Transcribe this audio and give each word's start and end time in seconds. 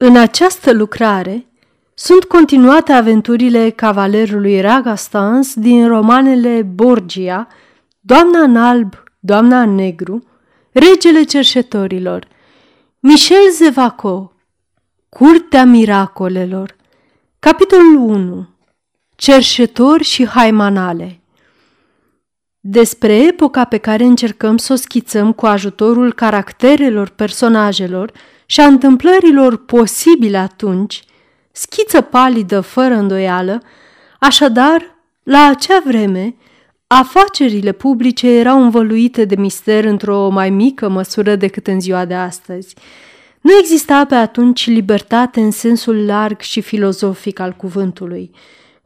În 0.00 0.16
această 0.16 0.72
lucrare 0.72 1.46
sunt 1.94 2.24
continuate 2.24 2.92
aventurile 2.92 3.70
cavalerului 3.70 4.60
Ragastans 4.60 5.54
din 5.54 5.86
romanele 5.86 6.62
Borgia, 6.62 7.48
Doamna 8.00 8.38
în 8.40 8.56
alb, 8.56 8.94
Doamna 9.18 9.60
în 9.60 9.74
negru, 9.74 10.24
Regele 10.72 11.22
cerșetorilor, 11.22 12.28
Michel 13.00 13.50
Zevaco, 13.52 14.32
Curtea 15.08 15.64
miracolelor, 15.64 16.76
capitolul 17.38 17.96
1, 17.96 18.48
Cerșetori 19.16 20.04
și 20.04 20.26
haimanale. 20.26 21.17
Despre 22.70 23.26
epoca 23.26 23.64
pe 23.64 23.76
care 23.76 24.04
încercăm 24.04 24.56
să 24.56 24.72
o 24.72 24.76
schițăm 24.76 25.32
cu 25.32 25.46
ajutorul 25.46 26.12
caracterelor 26.12 27.08
personajelor 27.08 28.12
și 28.46 28.60
a 28.60 28.66
întâmplărilor 28.66 29.64
posibile 29.64 30.36
atunci, 30.36 31.02
schiță 31.52 32.00
palidă 32.00 32.60
fără 32.60 32.94
îndoială, 32.94 33.62
așadar, 34.20 34.96
la 35.22 35.46
acea 35.46 35.82
vreme, 35.84 36.34
afacerile 36.86 37.72
publice 37.72 38.30
erau 38.30 38.62
învăluite 38.62 39.24
de 39.24 39.36
mister 39.36 39.84
într-o 39.84 40.28
mai 40.28 40.50
mică 40.50 40.88
măsură 40.88 41.36
decât 41.36 41.66
în 41.66 41.80
ziua 41.80 42.04
de 42.04 42.14
astăzi. 42.14 42.74
Nu 43.40 43.50
exista 43.58 44.04
pe 44.04 44.14
atunci 44.14 44.66
libertate 44.66 45.40
în 45.40 45.50
sensul 45.50 46.06
larg 46.06 46.40
și 46.40 46.60
filozofic 46.60 47.38
al 47.38 47.52
cuvântului. 47.52 48.30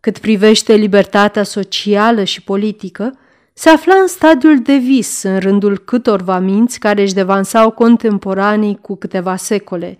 Cât 0.01 0.19
privește 0.19 0.75
libertatea 0.75 1.43
socială 1.43 2.25
și 2.25 2.43
politică, 2.43 3.17
se 3.55 3.69
afla 3.69 3.95
în 3.95 4.07
stadiul 4.07 4.59
de 4.59 4.77
vis 4.77 5.23
în 5.23 5.39
rândul 5.39 5.79
câtorva 5.79 6.39
minți 6.39 6.79
care 6.79 7.03
își 7.03 7.15
devansau 7.15 7.71
contemporanii 7.71 8.79
cu 8.81 8.97
câteva 8.97 9.37
secole. 9.37 9.99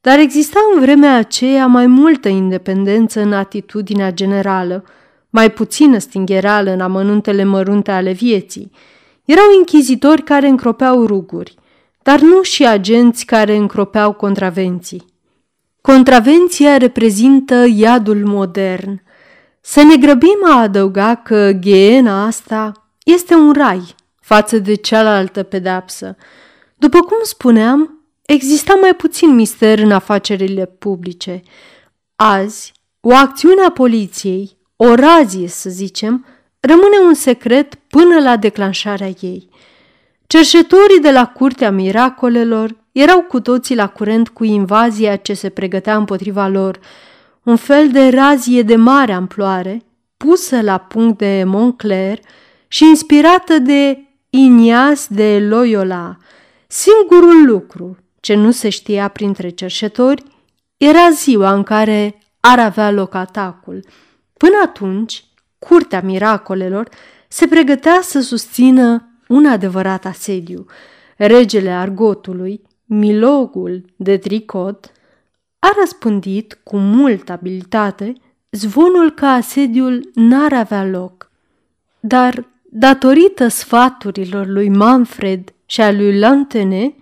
Dar 0.00 0.18
exista 0.18 0.58
în 0.74 0.80
vremea 0.80 1.16
aceea 1.16 1.66
mai 1.66 1.86
multă 1.86 2.28
independență 2.28 3.20
în 3.20 3.32
atitudinea 3.32 4.12
generală, 4.12 4.84
mai 5.30 5.50
puțină 5.50 5.98
stinghereală 5.98 6.70
în 6.70 6.80
amănuntele 6.80 7.44
mărunte 7.44 7.90
ale 7.90 8.12
vieții. 8.12 8.70
Erau 9.24 9.44
închizitori 9.58 10.22
care 10.22 10.48
încropeau 10.48 11.06
ruguri, 11.06 11.54
dar 12.02 12.20
nu 12.20 12.42
și 12.42 12.66
agenți 12.66 13.24
care 13.24 13.56
încropeau 13.56 14.12
contravenții. 14.12 15.04
Contravenția 15.80 16.76
reprezintă 16.76 17.64
iadul 17.68 18.22
modern– 18.24 19.02
să 19.64 19.82
ne 19.82 19.96
grăbim 19.96 20.38
a 20.44 20.60
adăuga 20.60 21.14
că 21.14 21.50
ghiena 21.50 22.24
asta 22.24 22.72
este 23.04 23.34
un 23.34 23.52
rai 23.52 23.94
față 24.20 24.58
de 24.58 24.74
cealaltă 24.74 25.42
pedapsă. 25.42 26.16
După 26.76 26.98
cum 26.98 27.18
spuneam, 27.22 28.04
exista 28.26 28.74
mai 28.74 28.94
puțin 28.94 29.34
mister 29.34 29.78
în 29.78 29.92
afacerile 29.92 30.66
publice. 30.66 31.42
Azi, 32.16 32.72
o 33.00 33.14
acțiune 33.14 33.62
a 33.62 33.70
poliției, 33.70 34.56
o 34.76 34.94
razie 34.94 35.48
să 35.48 35.70
zicem, 35.70 36.26
rămâne 36.60 36.96
un 37.06 37.14
secret 37.14 37.74
până 37.74 38.20
la 38.20 38.36
declanșarea 38.36 39.10
ei. 39.20 39.48
Cerșetorii 40.26 41.00
de 41.00 41.10
la 41.10 41.26
Curtea 41.26 41.70
Miracolelor 41.70 42.76
erau 42.92 43.22
cu 43.22 43.40
toții 43.40 43.74
la 43.74 43.88
curent 43.88 44.28
cu 44.28 44.44
invazia 44.44 45.16
ce 45.16 45.34
se 45.34 45.48
pregătea 45.48 45.96
împotriva 45.96 46.48
lor, 46.48 46.80
un 47.42 47.56
fel 47.56 47.88
de 47.90 48.08
razie 48.08 48.62
de 48.62 48.76
mare 48.76 49.12
amploare, 49.12 49.82
pusă 50.16 50.60
la 50.60 50.78
punct 50.78 51.18
de 51.18 51.42
Montclair 51.46 52.18
și 52.68 52.84
inspirată 52.84 53.58
de 53.58 53.98
Inias 54.30 55.06
de 55.08 55.46
Loyola. 55.48 56.16
Singurul 56.66 57.46
lucru 57.46 57.96
ce 58.20 58.34
nu 58.34 58.50
se 58.50 58.68
știa 58.68 59.08
printre 59.08 59.48
cerșetori 59.48 60.22
era 60.76 61.10
ziua 61.10 61.52
în 61.52 61.62
care 61.62 62.18
ar 62.40 62.58
avea 62.58 62.90
loc 62.90 63.14
atacul. 63.14 63.84
Până 64.36 64.54
atunci, 64.64 65.24
curtea 65.58 66.00
miracolelor 66.00 66.88
se 67.28 67.46
pregătea 67.46 67.98
să 68.02 68.20
susțină 68.20 69.08
un 69.28 69.46
adevărat 69.46 70.04
asediu. 70.04 70.66
Regele 71.16 71.70
Argotului, 71.70 72.62
milogul 72.84 73.84
de 73.96 74.16
tricot, 74.16 74.92
a 75.64 75.72
răspândit 75.80 76.58
cu 76.62 76.76
multă 76.76 77.32
abilitate 77.32 78.12
zvonul 78.50 79.10
că 79.10 79.26
asediul 79.26 80.10
n-ar 80.14 80.52
avea 80.52 80.84
loc. 80.84 81.30
Dar, 82.00 82.44
datorită 82.62 83.48
sfaturilor 83.48 84.46
lui 84.46 84.68
Manfred 84.68 85.52
și 85.66 85.80
a 85.80 85.92
lui 85.92 86.18
Lantene, 86.18 86.94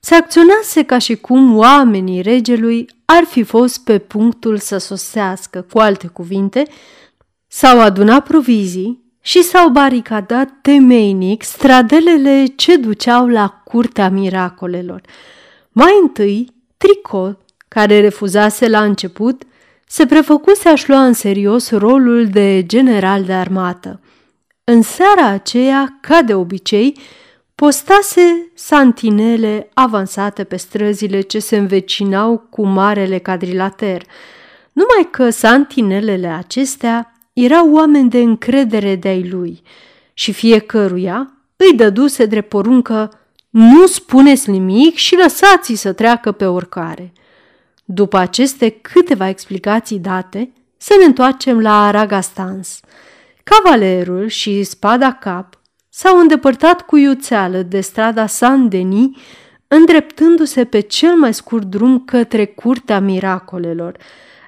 se 0.00 0.14
acționase 0.14 0.82
ca 0.82 0.98
și 0.98 1.14
cum 1.14 1.56
oamenii 1.56 2.20
regelui 2.20 2.86
ar 3.04 3.24
fi 3.24 3.42
fost 3.42 3.84
pe 3.84 3.98
punctul 3.98 4.58
să 4.58 4.78
sosească, 4.78 5.66
cu 5.72 5.78
alte 5.78 6.06
cuvinte, 6.06 6.62
s-au 7.46 7.80
adunat 7.80 8.26
provizii 8.26 9.02
și 9.20 9.42
s-au 9.42 9.68
baricadat 9.68 10.48
temeinic 10.62 11.42
stradelele 11.42 12.46
ce 12.46 12.76
duceau 12.76 13.28
la 13.28 13.48
curtea 13.64 14.10
miracolelor. 14.10 15.00
Mai 15.72 15.98
întâi, 16.02 16.52
Tricot 16.76 17.43
care 17.74 18.00
refuzase 18.00 18.68
la 18.68 18.82
început, 18.82 19.42
se 19.86 20.06
prefăcuse 20.06 20.68
a-și 20.68 20.88
lua 20.88 21.04
în 21.04 21.12
serios 21.12 21.70
rolul 21.70 22.26
de 22.26 22.66
general 22.66 23.24
de 23.24 23.32
armată. 23.32 24.00
În 24.64 24.82
seara 24.82 25.26
aceea, 25.26 25.98
ca 26.00 26.22
de 26.22 26.34
obicei, 26.34 26.98
postase 27.54 28.50
santinele 28.54 29.70
avansate 29.72 30.44
pe 30.44 30.56
străzile 30.56 31.20
ce 31.20 31.38
se 31.38 31.56
învecinau 31.56 32.46
cu 32.50 32.66
marele 32.66 33.18
cadrilater, 33.18 34.02
numai 34.72 35.08
că 35.10 35.30
santinelele 35.30 36.26
acestea 36.26 37.12
erau 37.32 37.72
oameni 37.72 38.10
de 38.10 38.18
încredere 38.18 38.96
de-ai 38.96 39.28
lui 39.28 39.62
și 40.12 40.32
fiecăruia 40.32 41.32
îi 41.56 41.76
dăduse 41.76 42.26
drept 42.26 42.48
poruncă 42.48 43.20
nu 43.50 43.86
spuneți 43.86 44.50
nimic 44.50 44.94
și 44.94 45.16
lăsați-i 45.16 45.74
să 45.74 45.92
treacă 45.92 46.32
pe 46.32 46.46
oricare– 46.46 47.12
după 47.84 48.16
aceste 48.16 48.68
câteva 48.68 49.28
explicații 49.28 49.98
date, 49.98 50.52
să 50.76 50.94
ne 50.98 51.04
întoarcem 51.04 51.60
la 51.60 51.86
Aragastans. 51.86 52.80
Cavalerul 53.42 54.26
și 54.26 54.62
spada 54.62 55.12
cap 55.12 55.60
s-au 55.88 56.18
îndepărtat 56.18 56.80
cu 56.80 56.96
iuțeală 56.96 57.62
de 57.62 57.80
strada 57.80 58.26
Saint-Denis, 58.26 59.16
îndreptându-se 59.68 60.64
pe 60.64 60.80
cel 60.80 61.14
mai 61.14 61.34
scurt 61.34 61.64
drum 61.66 62.04
către 62.04 62.46
curtea 62.46 63.00
miracolelor. 63.00 63.96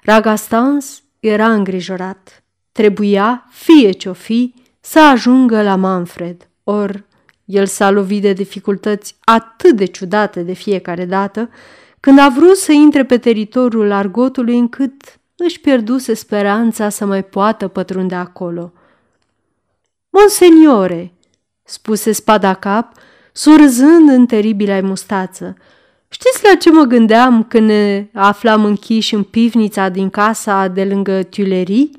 Ragastans 0.03 1.03
era 1.21 1.53
îngrijorat. 1.53 2.45
Trebuia, 2.73 3.47
fie 3.51 3.91
ce-o 3.91 4.13
fi, 4.13 4.55
să 4.81 5.01
ajungă 5.01 5.63
la 5.63 5.77
Manfred. 5.77 6.49
Or, 6.65 7.05
el 7.45 7.67
s-a 7.67 7.91
lovit 7.91 8.23
de 8.23 8.33
dificultăți 8.33 9.17
atât 9.25 9.77
de 9.77 9.85
ciudate 9.85 10.43
de 10.43 10.53
fiecare 10.53 11.05
dată, 11.05 11.51
când 12.01 12.19
a 12.19 12.29
vrut 12.29 12.57
să 12.57 12.73
intre 12.73 13.05
pe 13.05 13.19
teritoriul 13.19 13.93
argotului 13.93 14.59
încât 14.59 15.21
își 15.37 15.61
pierduse 15.61 16.15
speranța 16.15 16.89
să 16.89 17.05
mai 17.05 17.25
poată 17.25 17.69
pătrunde 17.69 18.15
acolo. 18.15 18.73
Monseniore, 20.11 21.13
spuse 21.65 22.13
spada 22.13 22.55
cap, 22.55 22.93
surzând 23.33 24.09
în 24.09 24.27
teribila 24.27 24.81
mustață, 24.81 25.57
știți 26.09 26.45
la 26.45 26.55
ce 26.55 26.71
mă 26.71 26.83
gândeam 26.83 27.45
când 27.45 27.67
ne 27.67 28.09
aflam 28.13 28.65
închiși 28.65 29.15
în 29.15 29.23
pivnița 29.23 29.89
din 29.89 30.11
casa 30.11 30.69
de 30.69 30.85
lângă 30.85 31.23
Tuilerii? 31.23 31.91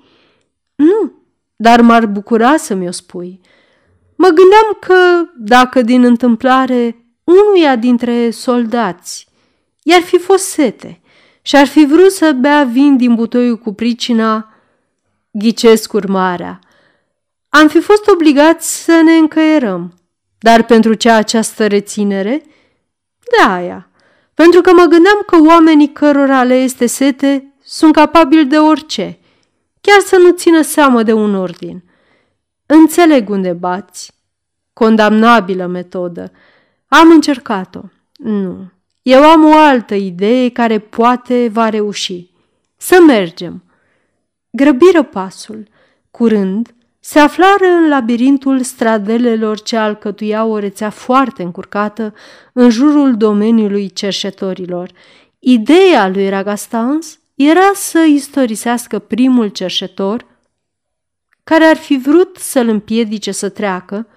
Nu, 0.76 1.12
dar 1.56 1.82
m-ar 1.82 2.06
bucura 2.06 2.58
să 2.58 2.74
mi-o 2.74 2.92
spui. 2.92 3.40
Mă 4.16 4.28
gândeam 4.28 4.78
că, 4.80 5.30
dacă 5.38 5.82
din 5.82 6.04
întâmplare 6.04 6.96
unuia 7.24 7.76
dintre 7.76 8.30
soldați 8.30 9.28
i-ar 9.88 10.02
fi 10.02 10.18
fost 10.18 10.48
sete 10.48 11.02
și 11.42 11.56
ar 11.56 11.68
fi 11.68 11.86
vrut 11.86 12.12
să 12.12 12.32
bea 12.32 12.64
vin 12.64 12.98
din 12.98 13.16
butoiul 13.16 13.58
cu 13.58 13.74
pricina 13.74 14.54
ghicesc 15.32 15.94
urmarea. 15.94 16.60
Am 17.50 17.68
fi 17.68 17.80
fost 17.80 18.08
obligați 18.08 18.84
să 18.84 19.02
ne 19.04 19.14
încăierăm, 19.14 19.94
dar 20.38 20.64
pentru 20.64 20.94
ce 20.94 21.10
această 21.10 21.68
reținere? 21.68 22.44
De 23.20 23.52
aia, 23.52 23.90
pentru 24.34 24.62
că 24.62 24.72
mă 24.74 24.86
gândeam 24.86 25.24
că 25.26 25.38
oamenii 25.48 25.92
cărora 25.92 26.44
le 26.44 26.56
este 26.56 26.86
sete 26.86 27.54
sunt 27.64 27.94
capabili 27.94 28.46
de 28.46 28.58
orice, 28.58 29.20
chiar 29.82 30.00
să 30.00 30.18
nu 30.18 30.32
țină 30.32 30.62
seamă 30.62 31.04
de 31.04 31.14
un 31.14 31.36
ordin. 31.36 31.84
Înțeleg 32.66 33.30
unde 33.30 33.54
bați. 33.54 34.12
Condamnabilă 34.74 35.66
metodă. 35.66 36.32
Am 36.88 37.10
încercat-o. 37.12 37.82
Nu, 38.18 38.72
eu 39.08 39.24
am 39.24 39.46
o 39.46 39.54
altă 39.54 39.96
idee 39.96 40.50
care 40.50 40.80
poate 40.80 41.50
va 41.52 41.70
reuși. 41.70 42.30
Să 42.78 43.02
mergem. 43.08 43.64
Grăbiră 44.50 45.04
pasul. 45.04 45.68
Curând, 46.12 46.76
se 47.00 47.20
aflară 47.20 47.66
în 47.66 47.88
labirintul 47.88 48.62
stradelelor 48.62 49.62
ce 49.62 49.78
alcătuiau 49.78 50.52
o 50.52 50.60
rețea 50.60 50.90
foarte 50.90 51.44
încurcată 51.44 52.14
în 52.54 52.70
jurul 52.70 53.18
domeniului 53.18 53.90
cerșetorilor. 53.90 54.92
Ideea 55.40 56.08
lui 56.08 56.30
Ragastans 56.30 57.20
era 57.36 57.72
să 57.74 58.00
istorisească 58.00 59.00
primul 59.00 59.48
cerșetor 59.48 60.26
care 61.44 61.64
ar 61.64 61.78
fi 61.78 61.98
vrut 61.98 62.38
să-l 62.38 62.68
împiedice 62.68 63.32
să 63.32 63.50
treacă, 63.50 64.08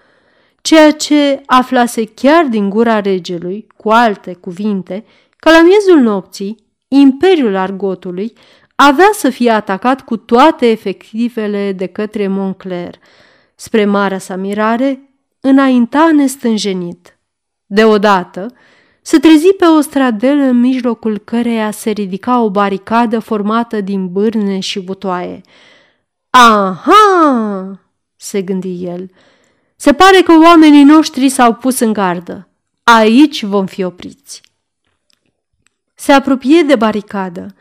ceea 0.61 0.91
ce 0.91 1.43
aflase 1.47 2.05
chiar 2.05 2.45
din 2.45 2.71
gura 2.71 3.01
regelui, 3.01 3.67
cu 3.77 3.91
alte 3.91 4.35
cuvinte, 4.35 5.05
că 5.37 5.51
la 5.51 5.63
miezul 5.63 5.99
nopții, 5.99 6.57
Imperiul 6.89 7.57
Argotului 7.57 8.33
avea 8.75 9.11
să 9.13 9.31
fie 9.31 9.51
atacat 9.51 10.01
cu 10.01 10.17
toate 10.17 10.67
efectivele 10.67 11.73
de 11.73 11.87
către 11.87 12.29
Moncler. 12.29 12.95
Spre 13.55 13.85
marea 13.85 14.19
sa 14.19 14.37
mirare, 14.37 15.15
înainta 15.41 16.11
nestânjenit. 16.13 17.19
Deodată, 17.67 18.47
se 19.03 19.19
trezi 19.19 19.53
pe 19.59 19.65
o 19.65 19.81
stradelă 19.81 20.43
în 20.43 20.61
mijlocul 20.61 21.19
căreia 21.19 21.71
se 21.71 21.91
ridica 21.91 22.41
o 22.41 22.51
baricadă 22.51 23.19
formată 23.19 23.81
din 23.81 24.09
bârne 24.09 24.59
și 24.59 24.81
butoaie. 24.81 25.41
Aha! 26.31 27.81
se 28.17 28.43
gândi 28.43 28.85
el. 28.85 29.11
Se 29.81 29.93
pare 29.93 30.23
că 30.23 30.33
oamenii 30.33 30.83
noștri 30.83 31.29
s-au 31.29 31.55
pus 31.55 31.79
în 31.79 31.93
gardă. 31.93 32.49
Aici 32.83 33.43
vom 33.43 33.67
fi 33.67 33.83
opriți. 33.83 34.41
Se 35.95 36.13
apropie 36.13 36.63
de 36.63 36.77
baricadă. 36.77 37.55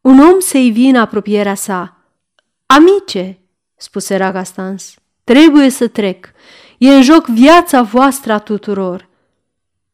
Un 0.00 0.18
om 0.18 0.40
se 0.40 0.58
ivi 0.58 0.86
în 0.86 0.96
apropierea 0.96 1.54
sa. 1.54 1.96
Amice, 2.66 3.38
spuse 3.76 4.16
Ragastans, 4.16 4.94
trebuie 5.24 5.68
să 5.68 5.88
trec. 5.88 6.32
E 6.78 6.94
în 6.94 7.02
joc 7.02 7.26
viața 7.26 7.82
voastră 7.82 8.32
a 8.32 8.38
tuturor. 8.38 9.08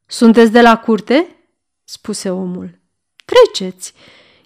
Sunteți 0.07 0.53
de 0.53 0.61
la 0.61 0.77
curte? 0.77 1.37
spuse 1.85 2.31
omul. 2.31 2.79
Treceți! 3.25 3.93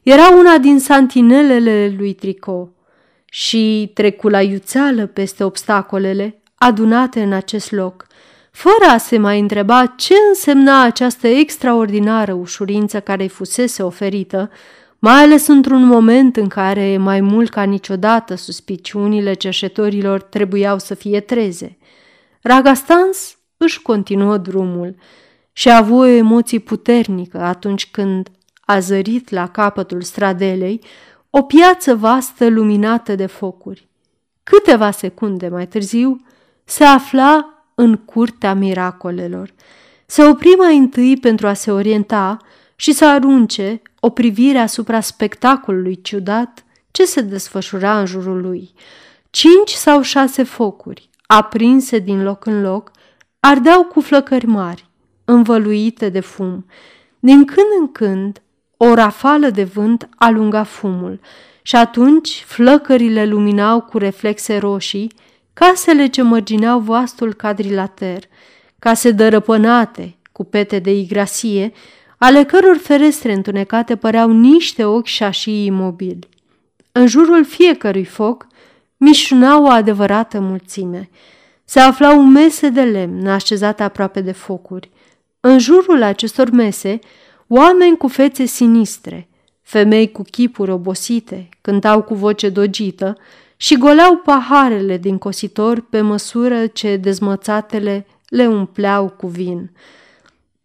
Era 0.03 0.29
una 0.29 0.59
din 0.59 0.81
santinelele 0.81 1.95
lui 1.97 2.15
Tricot 2.15 2.71
și 3.25 3.91
trecu 3.95 4.29
la 4.29 4.43
iuțeală 4.43 5.07
peste 5.07 5.45
obstacolele 5.45 6.41
adunate 6.59 7.23
în 7.23 7.33
acest 7.33 7.73
loc, 7.73 8.07
fără 8.51 8.93
a 8.93 8.97
se 8.97 9.19
mai 9.19 9.41
întreba 9.41 9.87
ce 9.87 10.15
însemna 10.29 10.83
această 10.83 11.27
extraordinară 11.27 12.33
ușurință 12.33 13.01
care 13.01 13.23
îi 13.23 13.29
fusese 13.29 13.83
oferită, 13.83 14.51
mai 14.99 15.23
ales 15.23 15.47
într-un 15.47 15.85
moment 15.85 16.37
în 16.37 16.49
care, 16.49 16.97
mai 16.97 17.21
mult 17.21 17.51
ca 17.51 17.63
niciodată, 17.63 18.35
suspiciunile 18.35 19.35
cerșetorilor 19.35 20.23
trebuiau 20.23 20.79
să 20.79 20.95
fie 20.95 21.21
treze. 21.21 21.79
Ragastans 22.43 23.37
își 23.57 23.83
continuă 23.83 24.37
drumul 24.37 24.97
și 25.53 25.69
a 25.69 25.77
avut 25.77 25.99
o 25.99 26.05
emoție 26.05 26.59
puternică 26.59 27.39
atunci 27.39 27.91
când 27.91 28.29
a 28.61 28.79
zărit 28.79 29.31
la 29.31 29.49
capătul 29.49 30.03
stradelei 30.03 30.81
o 31.31 31.43
piață 31.43 31.95
vastă 31.95 32.49
luminată 32.49 33.15
de 33.15 33.27
focuri. 33.27 33.89
Câteva 34.43 34.91
secunde 34.91 35.49
mai 35.49 35.67
târziu 35.67 36.26
se 36.69 36.85
afla 36.85 37.65
în 37.75 37.97
curtea 37.97 38.55
miracolelor. 38.55 39.55
Se 40.07 40.25
opri 40.25 40.55
mai 40.59 40.77
întâi 40.77 41.17
pentru 41.17 41.47
a 41.47 41.53
se 41.53 41.71
orienta 41.71 42.37
și 42.77 42.93
să 42.93 43.07
arunce 43.07 43.83
o 44.01 44.11
privire 44.11 44.59
asupra 44.59 45.01
spectacolului 45.01 46.01
ciudat 46.03 46.65
ce 46.91 47.05
se 47.05 47.21
desfășura 47.21 47.99
în 47.99 48.07
jurul 48.07 48.41
lui. 48.41 48.73
Cinci 49.31 49.71
sau 49.71 50.03
șase 50.03 50.43
focuri, 50.43 51.11
aprinse 51.27 51.99
din 51.99 52.23
loc 52.23 52.47
în 52.47 52.63
loc, 52.63 52.91
ardeau 53.41 53.85
cu 53.85 54.01
flăcări 54.01 54.47
mari, 54.47 54.87
învăluite 55.25 56.09
de 56.09 56.21
fum. 56.21 56.67
Din 57.19 57.45
când 57.45 57.67
în 57.81 57.93
când, 57.93 58.43
o 58.77 58.95
rafală 58.95 59.51
de 59.51 59.65
vânt 59.65 60.09
alunga 60.17 60.63
fumul 60.63 61.21
și 61.63 61.77
atunci 61.77 62.45
flăcările 62.47 63.27
luminau 63.27 63.81
cu 63.81 63.99
reflexe 63.99 64.59
roșii 64.59 65.13
casele 65.59 66.07
ce 66.07 66.23
mărgineau 66.23 66.79
vastul 66.79 67.35
cadrilater, 67.35 68.23
case 68.79 69.11
dărăpânate 69.11 70.17
cu 70.33 70.45
pete 70.45 70.79
de 70.79 70.99
igrasie, 70.99 71.73
ale 72.19 72.45
căror 72.45 72.77
ferestre 72.77 73.33
întunecate 73.33 73.97
păreau 73.97 74.31
niște 74.31 74.85
ochi 74.85 75.07
șașii 75.07 75.65
imobili. 75.67 76.29
În 76.93 77.07
jurul 77.07 77.45
fiecărui 77.45 78.05
foc 78.05 78.47
mișuna 78.97 79.61
o 79.61 79.67
adevărată 79.67 80.41
mulțime. 80.41 81.09
Se 81.65 81.81
aflau 81.81 82.23
mese 82.23 82.69
de 82.69 82.83
lemn 82.83 83.27
așezate 83.27 83.83
aproape 83.83 84.21
de 84.21 84.33
focuri. 84.33 84.91
În 85.41 85.59
jurul 85.59 86.03
acestor 86.03 86.51
mese 86.51 86.99
Oameni 87.47 87.97
cu 87.97 88.09
fețe 88.09 88.45
sinistre, 88.45 89.29
femei 89.63 90.13
cu 90.13 90.23
chipuri 90.23 90.71
obosite, 90.71 91.49
cântau 91.61 92.03
cu 92.03 92.15
voce 92.15 92.49
dogită 92.49 93.17
și 93.57 93.77
goleau 93.79 94.17
paharele 94.17 94.97
din 94.97 95.19
cositor 95.19 95.81
pe 95.81 96.01
măsură 96.01 96.67
ce 96.67 96.97
dezmățatele 96.97 98.07
le 98.29 98.47
umpleau 98.47 99.09
cu 99.09 99.27
vin. 99.27 99.71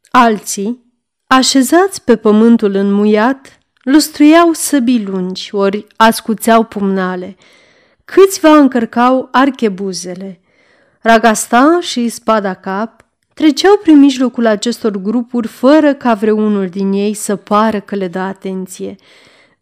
Alții, 0.09 0.83
așezați 1.27 2.03
pe 2.03 2.15
pământul 2.15 2.75
înmuiat, 2.75 3.59
lustruiau 3.81 4.53
săbii 4.53 5.05
lungi, 5.05 5.55
ori 5.55 5.87
ascuțeau 5.95 6.63
pumnale. 6.63 7.35
Câțiva 8.05 8.55
încărcau 8.57 9.27
archebuzele. 9.31 10.39
Ragasta 11.01 11.77
și 11.81 12.09
spada 12.09 12.53
cap 12.53 13.05
treceau 13.33 13.77
prin 13.81 13.99
mijlocul 13.99 14.45
acestor 14.45 14.91
grupuri 14.91 15.47
fără 15.47 15.93
ca 15.93 16.13
vreunul 16.13 16.67
din 16.67 16.91
ei 16.91 17.13
să 17.13 17.35
pară 17.35 17.79
că 17.79 17.95
le 17.95 18.07
dă 18.07 18.19
atenție. 18.19 18.95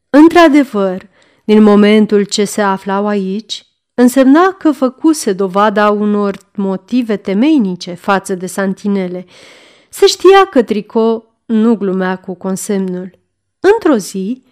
Într-adevăr, 0.09 1.07
din 1.49 1.63
momentul 1.63 2.23
ce 2.23 2.45
se 2.45 2.61
aflau 2.61 3.07
aici, 3.07 3.65
însemna 3.93 4.55
că 4.57 4.71
făcuse 4.71 5.33
dovada 5.33 5.89
unor 5.89 6.37
motive 6.55 7.15
temeinice 7.15 7.93
față 7.93 8.35
de 8.35 8.45
santinele. 8.45 9.25
Se 9.89 10.05
știa 10.05 10.45
că 10.49 10.61
Trico 10.61 11.23
nu 11.45 11.75
glumea 11.75 12.15
cu 12.15 12.33
consemnul. 12.33 13.19
Într-o 13.59 13.95
zi, 13.95 14.43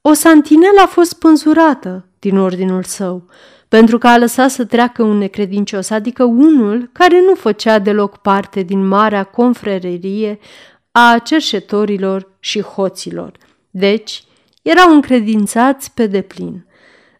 o 0.00 0.12
santinelă 0.12 0.80
a 0.84 0.86
fost 0.86 1.18
pânzurată 1.18 2.06
din 2.18 2.38
ordinul 2.38 2.82
său, 2.82 3.28
pentru 3.68 3.98
că 3.98 4.06
a 4.06 4.18
lăsat 4.18 4.50
să 4.50 4.64
treacă 4.64 5.02
un 5.02 5.18
necredincios, 5.18 5.90
adică 5.90 6.24
unul 6.24 6.90
care 6.92 7.20
nu 7.20 7.34
făcea 7.34 7.78
deloc 7.78 8.16
parte 8.16 8.62
din 8.62 8.86
marea 8.86 9.24
confrererie 9.24 10.38
a 10.90 11.18
cerșetorilor 11.24 12.36
și 12.40 12.60
hoților. 12.60 13.32
Deci, 13.70 14.24
erau 14.64 14.92
încredințați 14.92 15.94
pe 15.94 16.06
deplin. 16.06 16.66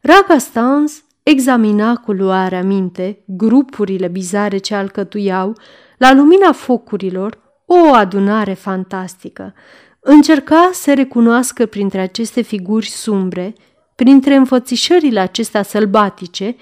Raga 0.01 0.39
Stans 0.39 1.05
examina 1.23 1.97
cu 1.97 2.13
luarea 2.13 2.63
minte 2.63 3.23
grupurile 3.27 4.09
bizare 4.09 4.59
ce 4.59 4.75
alcătuiau, 4.75 5.57
la 5.99 6.13
lumina 6.13 6.53
focurilor, 6.53 7.39
o 7.67 7.93
adunare 7.93 8.53
fantastică. 8.53 9.55
Încerca 10.01 10.71
să 10.73 10.95
recunoască 10.95 11.67
printre 11.67 12.01
aceste 12.01 12.41
figuri 12.41 12.87
sumbre 12.87 13.55
printre 13.95 14.35
înfățișările 14.35 15.21
acestea 15.21 15.63
sălbatice, 15.63 16.57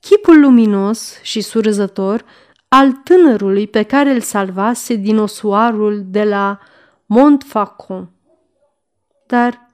chipul 0.00 0.40
luminos 0.40 1.20
și 1.22 1.40
surzător 1.40 2.24
al 2.68 2.92
tânărului 2.92 3.66
pe 3.66 3.82
care 3.82 4.10
îl 4.10 4.20
salvase 4.20 4.94
din 4.94 5.18
osoarul 5.18 6.02
de 6.06 6.24
la 6.24 6.58
Montfaucon. 7.06 8.10
Dar 9.26 9.65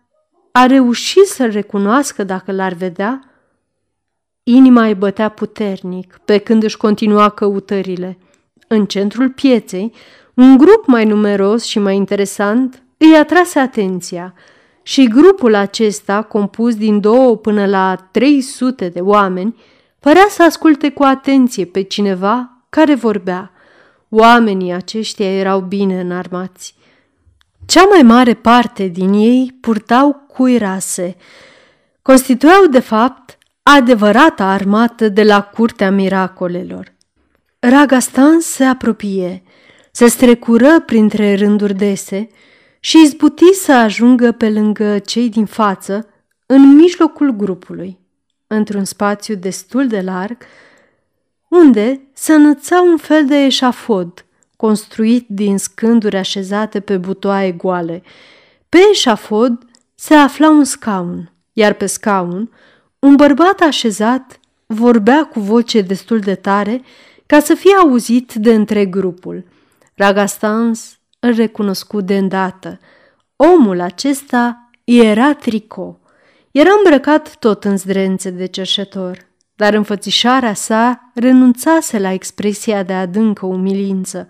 a 0.52 0.66
reușit 0.66 1.26
să-l 1.26 1.50
recunoască 1.50 2.24
dacă 2.24 2.52
l-ar 2.52 2.72
vedea? 2.72 3.20
Inima 4.42 4.84
îi 4.86 4.94
bătea 4.94 5.28
puternic 5.28 6.20
pe 6.24 6.38
când 6.38 6.62
își 6.62 6.76
continua 6.76 7.28
căutările. 7.28 8.18
În 8.68 8.86
centrul 8.86 9.30
pieței, 9.30 9.92
un 10.34 10.56
grup 10.56 10.86
mai 10.86 11.04
numeros 11.04 11.64
și 11.64 11.78
mai 11.78 11.96
interesant 11.96 12.82
îi 12.96 13.16
atrase 13.16 13.58
atenția– 13.58 14.34
și 14.82 15.08
grupul 15.08 15.54
acesta, 15.54 16.22
compus 16.22 16.76
din 16.76 17.00
două 17.00 17.36
până 17.36 17.66
la 17.66 18.08
300 18.10 18.88
de 18.88 19.00
oameni, 19.00 19.56
părea 20.00 20.26
să 20.28 20.42
asculte 20.42 20.90
cu 20.90 21.02
atenție 21.02 21.64
pe 21.64 21.82
cineva 21.82 22.64
care 22.68 22.94
vorbea. 22.94 23.50
Oamenii 24.08 24.72
aceștia 24.72 25.38
erau 25.38 25.60
bine 25.60 26.00
înarmați. 26.00 26.74
Cea 27.66 27.84
mai 27.84 28.02
mare 28.02 28.34
parte 28.34 28.86
din 28.86 29.12
ei 29.12 29.56
purtau 29.60 30.24
cuirase. 30.28 31.16
Constituiau, 32.02 32.66
de 32.66 32.80
fapt, 32.80 33.38
adevărata 33.62 34.44
armată 34.44 35.08
de 35.08 35.22
la 35.22 35.42
curtea 35.42 35.90
miracolelor. 35.90 36.92
Ragastan 37.58 38.40
se 38.40 38.64
apropie, 38.64 39.42
se 39.90 40.06
strecură 40.06 40.80
printre 40.80 41.34
rânduri 41.34 41.74
dese 41.74 42.28
și 42.80 43.00
izbuti 43.02 43.54
să 43.54 43.72
ajungă 43.72 44.32
pe 44.32 44.50
lângă 44.50 44.98
cei 44.98 45.28
din 45.28 45.44
față, 45.44 46.06
în 46.46 46.74
mijlocul 46.74 47.30
grupului, 47.30 47.98
într-un 48.46 48.84
spațiu 48.84 49.34
destul 49.34 49.86
de 49.86 50.00
larg, 50.00 50.36
unde 51.48 52.00
se 52.12 52.32
înăța 52.32 52.80
un 52.80 52.96
fel 52.96 53.26
de 53.26 53.44
eșafod 53.44 54.24
construit 54.62 55.26
din 55.28 55.58
scânduri 55.58 56.16
așezate 56.16 56.80
pe 56.80 56.96
butoaie 56.96 57.52
goale. 57.52 58.02
Pe 58.68 58.78
eșafod 58.90 59.58
se 59.94 60.14
afla 60.14 60.50
un 60.50 60.64
scaun, 60.64 61.32
iar 61.52 61.72
pe 61.72 61.86
scaun 61.86 62.50
un 62.98 63.16
bărbat 63.16 63.60
așezat 63.60 64.40
vorbea 64.66 65.24
cu 65.24 65.40
voce 65.40 65.80
destul 65.80 66.18
de 66.18 66.34
tare 66.34 66.82
ca 67.26 67.40
să 67.40 67.54
fie 67.54 67.74
auzit 67.74 68.34
de 68.34 68.54
întreg 68.54 68.90
grupul. 68.90 69.44
Ragastans 69.94 70.98
îl 71.20 71.34
recunoscu 71.34 72.00
de 72.00 72.16
îndată. 72.16 72.78
Omul 73.36 73.80
acesta 73.80 74.70
era 74.84 75.34
Trico. 75.34 76.00
Era 76.50 76.70
îmbrăcat 76.76 77.36
tot 77.36 77.64
în 77.64 77.76
zdrențe 77.76 78.30
de 78.30 78.46
cerșetor, 78.46 79.26
dar 79.54 79.74
înfățișarea 79.74 80.54
sa 80.54 81.10
renunțase 81.14 81.98
la 81.98 82.12
expresia 82.12 82.82
de 82.82 82.92
adâncă 82.92 83.46
umilință, 83.46 84.28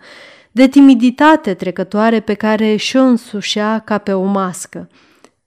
de 0.50 0.68
timiditate 0.68 1.54
trecătoare 1.54 2.20
pe 2.20 2.36
și-o 2.76 2.76
și 2.76 2.96
însușea 2.96 3.78
ca 3.78 3.98
pe 3.98 4.12
o 4.12 4.24
mască. 4.24 4.88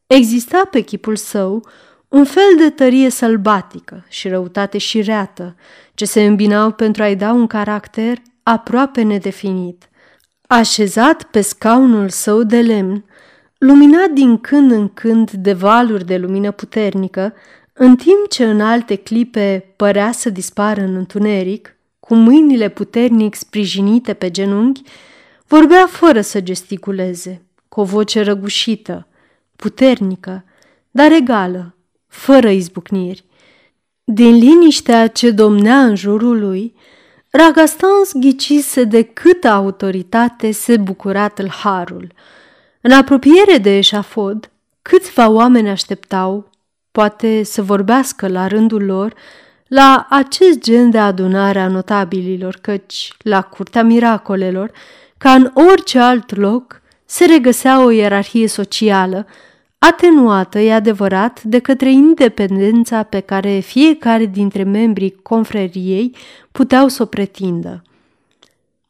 Exista 0.07 0.61
pe 0.71 0.81
chipul 0.81 1.15
său 1.15 1.67
un 2.07 2.23
fel 2.23 2.55
de 2.57 2.69
tărie 2.69 3.09
sălbatică 3.09 4.05
și 4.09 4.27
răutate 4.27 4.77
șireată, 4.77 5.55
ce 5.93 6.05
se 6.05 6.23
îmbinau 6.23 6.71
pentru 6.71 7.03
a-i 7.03 7.15
da 7.15 7.31
un 7.31 7.47
caracter 7.47 8.17
aproape 8.43 9.01
nedefinit. 9.01 9.89
Așezat 10.47 11.23
pe 11.23 11.41
scaunul 11.41 12.09
său 12.09 12.43
de 12.43 12.61
lemn, 12.61 13.05
luminat 13.57 14.09
din 14.09 14.37
când 14.37 14.71
în 14.71 14.87
când 14.87 15.31
de 15.31 15.53
valuri 15.53 16.05
de 16.05 16.17
lumină 16.17 16.51
puternică, 16.51 17.33
în 17.77 17.95
timp 17.95 18.29
ce 18.29 18.45
în 18.45 18.61
alte 18.61 18.95
clipe 18.95 19.73
părea 19.75 20.11
să 20.11 20.29
dispară 20.29 20.81
în 20.81 20.95
întuneric, 20.95 21.75
cu 21.99 22.15
mâinile 22.15 22.69
puternic 22.69 23.35
sprijinite 23.35 24.13
pe 24.13 24.31
genunchi, 24.31 24.81
vorbea 25.47 25.87
fără 25.87 26.21
să 26.21 26.41
gesticuleze, 26.41 27.41
cu 27.69 27.79
o 27.79 27.83
voce 27.83 28.21
răgușită, 28.21 29.07
puternică, 29.55 30.43
dar 30.91 31.11
egală, 31.11 31.75
fără 32.07 32.49
izbucniri. 32.49 33.23
Din 34.03 34.35
liniștea 34.35 35.07
ce 35.07 35.31
domnea 35.31 35.83
în 35.83 35.95
jurul 35.95 36.39
lui, 36.39 36.75
Ragastans 37.29 38.11
ghicise 38.13 38.83
de 38.83 39.03
câtă 39.03 39.47
autoritate 39.47 40.51
se 40.51 40.77
bucura 40.77 41.33
harul. 41.63 42.11
În 42.81 42.91
apropiere 42.91 43.57
de 43.57 43.77
eșafod, 43.77 44.51
câțiva 44.81 45.29
oameni 45.29 45.69
așteptau, 45.69 46.49
poate 46.95 47.43
să 47.43 47.61
vorbească 47.61 48.27
la 48.27 48.47
rândul 48.47 48.85
lor, 48.85 49.13
la 49.67 50.07
acest 50.09 50.59
gen 50.59 50.89
de 50.89 50.97
adunare 50.97 51.59
a 51.59 51.67
notabililor, 51.67 52.57
căci, 52.61 53.13
la 53.17 53.41
curtea 53.41 53.83
miracolelor, 53.83 54.71
ca 55.17 55.31
în 55.31 55.51
orice 55.53 55.99
alt 55.99 56.35
loc, 56.35 56.81
se 57.05 57.25
regăsea 57.25 57.83
o 57.83 57.89
ierarhie 57.89 58.47
socială, 58.47 59.25
atenuată, 59.77 60.59
e 60.59 60.73
adevărat, 60.73 61.43
de 61.43 61.59
către 61.59 61.91
independența 61.91 63.03
pe 63.03 63.19
care 63.19 63.59
fiecare 63.59 64.25
dintre 64.25 64.63
membrii 64.63 65.15
confreriei 65.21 66.15
puteau 66.51 66.87
să 66.87 67.01
o 67.01 67.05
pretindă. 67.05 67.81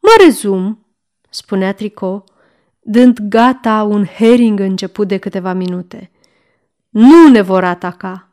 Mă 0.00 0.24
rezum, 0.24 0.86
spunea 1.30 1.72
Trico, 1.72 2.24
dând 2.80 3.18
gata 3.20 3.82
un 3.82 4.04
herring 4.04 4.60
început 4.60 5.08
de 5.08 5.16
câteva 5.16 5.52
minute. 5.52 6.10
Nu 6.96 7.28
ne 7.28 7.40
vor 7.40 7.64
ataca, 7.64 8.28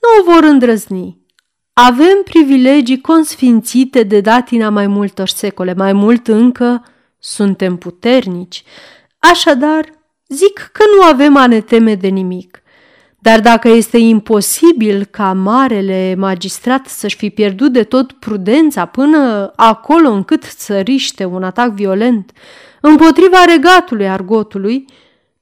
nu 0.00 0.08
o 0.20 0.32
vor 0.32 0.44
îndrăzni. 0.44 1.18
Avem 1.72 2.22
privilegii 2.24 3.00
consfințite 3.00 4.02
de 4.02 4.20
datina 4.20 4.68
mai 4.68 4.86
multor 4.86 5.28
secole, 5.28 5.74
mai 5.74 5.92
mult 5.92 6.28
încă 6.28 6.84
suntem 7.18 7.76
puternici. 7.76 8.62
Așadar, 9.18 9.84
zic 10.28 10.70
că 10.72 10.82
nu 10.96 11.02
avem 11.02 11.36
a 11.36 11.46
ne 11.46 11.60
teme 11.60 11.94
de 11.94 12.08
nimic. 12.08 12.62
Dar 13.18 13.40
dacă 13.40 13.68
este 13.68 13.98
imposibil 13.98 15.04
ca 15.04 15.32
marele 15.32 16.14
magistrat 16.18 16.86
să-și 16.86 17.16
fi 17.16 17.30
pierdut 17.30 17.72
de 17.72 17.82
tot 17.82 18.12
prudența 18.12 18.84
până 18.84 19.52
acolo 19.56 20.08
încât 20.08 20.42
să 20.42 20.80
riște 20.80 21.24
un 21.24 21.42
atac 21.42 21.70
violent 21.70 22.32
împotriva 22.80 23.44
regatului 23.44 24.08
argotului, 24.08 24.84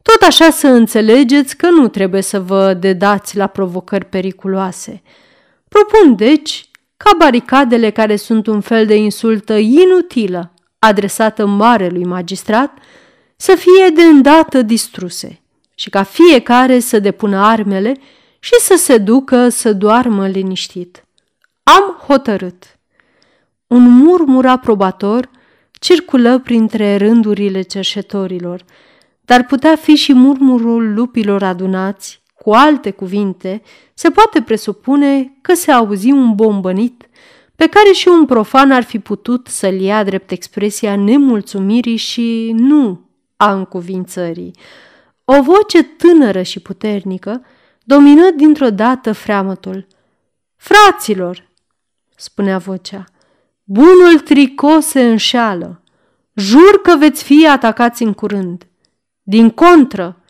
tot 0.03 0.23
așa 0.23 0.51
să 0.51 0.67
înțelegeți 0.67 1.57
că 1.57 1.71
nu 1.71 1.89
trebuie 1.89 2.23
să 2.23 2.41
vă 2.41 2.75
dedați 2.75 3.37
la 3.37 3.47
provocări 3.47 4.05
periculoase. 4.05 5.03
Propun, 5.69 6.17
deci, 6.17 6.71
ca 6.97 7.11
baricadele 7.19 7.91
care 7.91 8.17
sunt 8.17 8.47
un 8.47 8.61
fel 8.61 8.87
de 8.87 8.97
insultă 8.97 9.55
inutilă 9.57 10.53
adresată 10.79 11.47
marelui 11.47 12.05
magistrat 12.05 12.79
să 13.37 13.55
fie 13.55 13.89
de 13.95 14.03
îndată 14.03 14.63
distruse 14.63 15.41
și 15.75 15.91
ca 15.91 16.03
fiecare 16.03 16.79
să 16.79 16.99
depună 16.99 17.39
armele 17.39 17.97
și 18.39 18.55
să 18.61 18.75
se 18.77 18.99
ducă 18.99 19.49
să 19.49 19.73
doarmă 19.73 20.27
liniștit. 20.27 21.05
Am 21.63 22.03
hotărât. 22.07 22.79
Un 23.67 23.83
murmur 23.83 24.47
aprobator 24.47 25.31
circulă 25.73 26.39
printre 26.39 26.97
rândurile 26.97 27.63
cerșetorilor, 27.63 28.65
dar 29.29 29.45
putea 29.45 29.77
fi 29.77 29.95
și 29.95 30.13
murmurul 30.13 30.95
lupilor 30.95 31.43
adunați. 31.43 32.23
Cu 32.35 32.51
alte 32.51 32.91
cuvinte, 32.91 33.63
se 33.95 34.11
poate 34.11 34.43
presupune 34.43 35.39
că 35.41 35.55
se 35.55 35.71
auzi 35.73 36.11
un 36.11 36.35
bombănit 36.35 37.09
pe 37.57 37.67
care 37.67 37.93
și 37.93 38.09
un 38.09 38.27
profan 38.27 38.71
ar 38.71 38.83
fi 38.83 38.99
putut 38.99 39.47
să-l 39.47 39.81
ia 39.81 40.05
drept 40.05 40.31
expresia 40.31 40.97
nemulțumirii 40.97 41.97
și 41.97 42.55
nu 42.57 43.09
a 43.37 43.53
încuvințării. 43.53 44.55
O 45.25 45.43
voce 45.43 45.83
tânără 45.83 46.43
și 46.43 46.61
puternică 46.61 47.45
domină 47.85 48.31
dintr-o 48.31 48.71
dată 48.71 49.13
freamătul. 49.13 49.87
Fraților, 50.57 51.49
spunea 52.17 52.59
vocea, 52.59 53.05
bunul 53.65 54.19
tricot 54.25 54.83
se 54.83 55.01
înșeală. 55.01 55.83
Jur 56.35 56.81
că 56.83 56.97
veți 56.97 57.23
fi 57.25 57.49
atacați 57.49 58.03
în 58.03 58.13
curând. 58.13 58.69
Din 59.29 59.51
contră, 59.51 60.21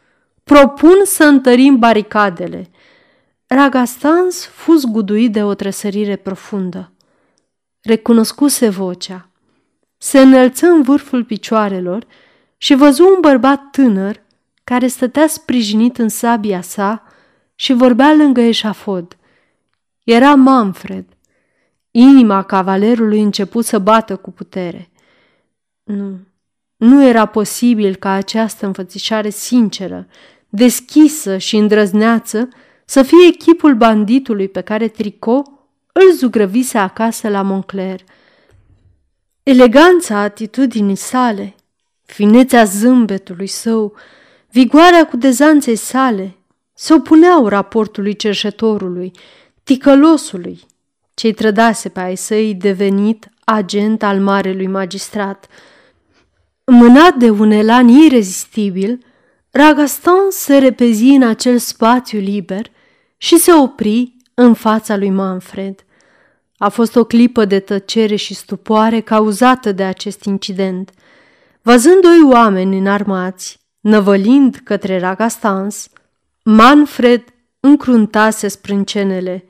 propun 0.45 1.01
să 1.05 1.25
întărim 1.25 1.79
baricadele. 1.79 2.71
Ragastans 3.47 4.47
fu 4.47 4.75
zguduit 4.75 5.33
de 5.33 5.43
o 5.43 5.55
trăsărire 5.55 6.17
profundă. 6.17 6.93
Recunoscuse 7.81 8.69
vocea. 8.69 9.29
Se 9.97 10.21
înălță 10.21 10.67
în 10.67 10.83
vârful 10.83 11.25
picioarelor 11.25 12.07
și 12.57 12.75
văzu 12.75 13.05
un 13.05 13.21
bărbat 13.21 13.71
tânăr 13.71 14.23
care 14.65 14.87
stătea 14.87 15.27
sprijinit 15.27 15.99
în 15.99 16.09
sabia 16.09 16.61
sa 16.61 17.03
și 17.55 17.73
vorbea 17.73 18.15
lângă 18.15 18.41
eșafod. 18.41 19.17
Era 20.05 20.35
Manfred. 20.35 21.05
Inima 21.91 22.43
cavalerului 22.43 23.21
început 23.21 23.65
să 23.65 23.79
bată 23.79 24.17
cu 24.17 24.31
putere. 24.31 24.91
Nu, 25.83 26.19
nu 26.79 27.05
era 27.05 27.27
posibil 27.27 27.95
ca 27.95 28.11
această 28.11 28.67
înfățișare 28.67 29.31
sinceră, 29.31 30.07
deschisă 30.49 31.39
și 31.39 31.57
îndrăzneață 31.57 32.49
să 32.85 33.03
fie 33.03 33.31
chipul 33.39 33.75
banditului 33.75 34.49
pe 34.49 34.61
care 34.61 34.89
Tricot 34.89 35.47
îl 35.93 36.13
zugrăvise 36.13 36.79
acasă 36.79 37.29
la 37.29 37.43
Moncler. 37.43 38.01
Eleganța 39.43 40.19
atitudinii 40.19 40.97
sale, 40.97 41.55
finețea 42.05 42.65
zâmbetului 42.65 43.47
său, 43.47 43.95
vigoarea 44.51 45.07
cu 45.07 45.17
dezanței 45.17 45.77
sale 45.77 46.37
se 46.75 46.95
opuneau 46.95 47.49
raportului 47.49 48.17
cerșetorului, 48.17 49.13
ticălosului, 49.65 50.61
ce-i 51.15 51.33
trădase 51.33 51.89
pe 51.89 52.01
ai 52.01 52.17
săi 52.17 52.55
devenit 52.55 53.29
agent 53.45 54.03
al 54.03 54.21
marelui 54.21 54.67
magistrat. 54.67 55.47
Mânat 56.71 57.15
de 57.15 57.31
un 57.31 57.51
elan 57.51 57.89
irezistibil, 57.89 59.05
Ragastan 59.51 60.31
se 60.31 60.59
repezi 60.59 61.05
în 61.05 61.23
acel 61.23 61.59
spațiu 61.59 62.19
liber 62.19 62.71
și 63.17 63.39
se 63.39 63.53
opri 63.53 64.17
în 64.35 64.55
fața 64.55 64.97
lui 64.97 65.11
Manfred. 65.11 65.85
A 66.57 66.69
fost 66.69 66.97
o 66.97 67.05
clipă 67.05 67.45
de 67.45 67.61
tăcere 67.61 68.17
și 68.17 68.35
stupoare 68.35 69.01
cauzată 69.01 69.73
de 69.73 69.85
acest 69.85 70.25
incident. 70.25 70.91
Văzând 71.63 72.03
doi 72.03 72.23
oameni 72.23 72.79
înarmați, 72.79 73.61
năvălind 73.81 74.61
către 74.65 74.99
Ragastans, 74.99 75.89
Manfred 76.43 77.25
încruntase 77.61 78.49
sprâncenele. 78.49 79.45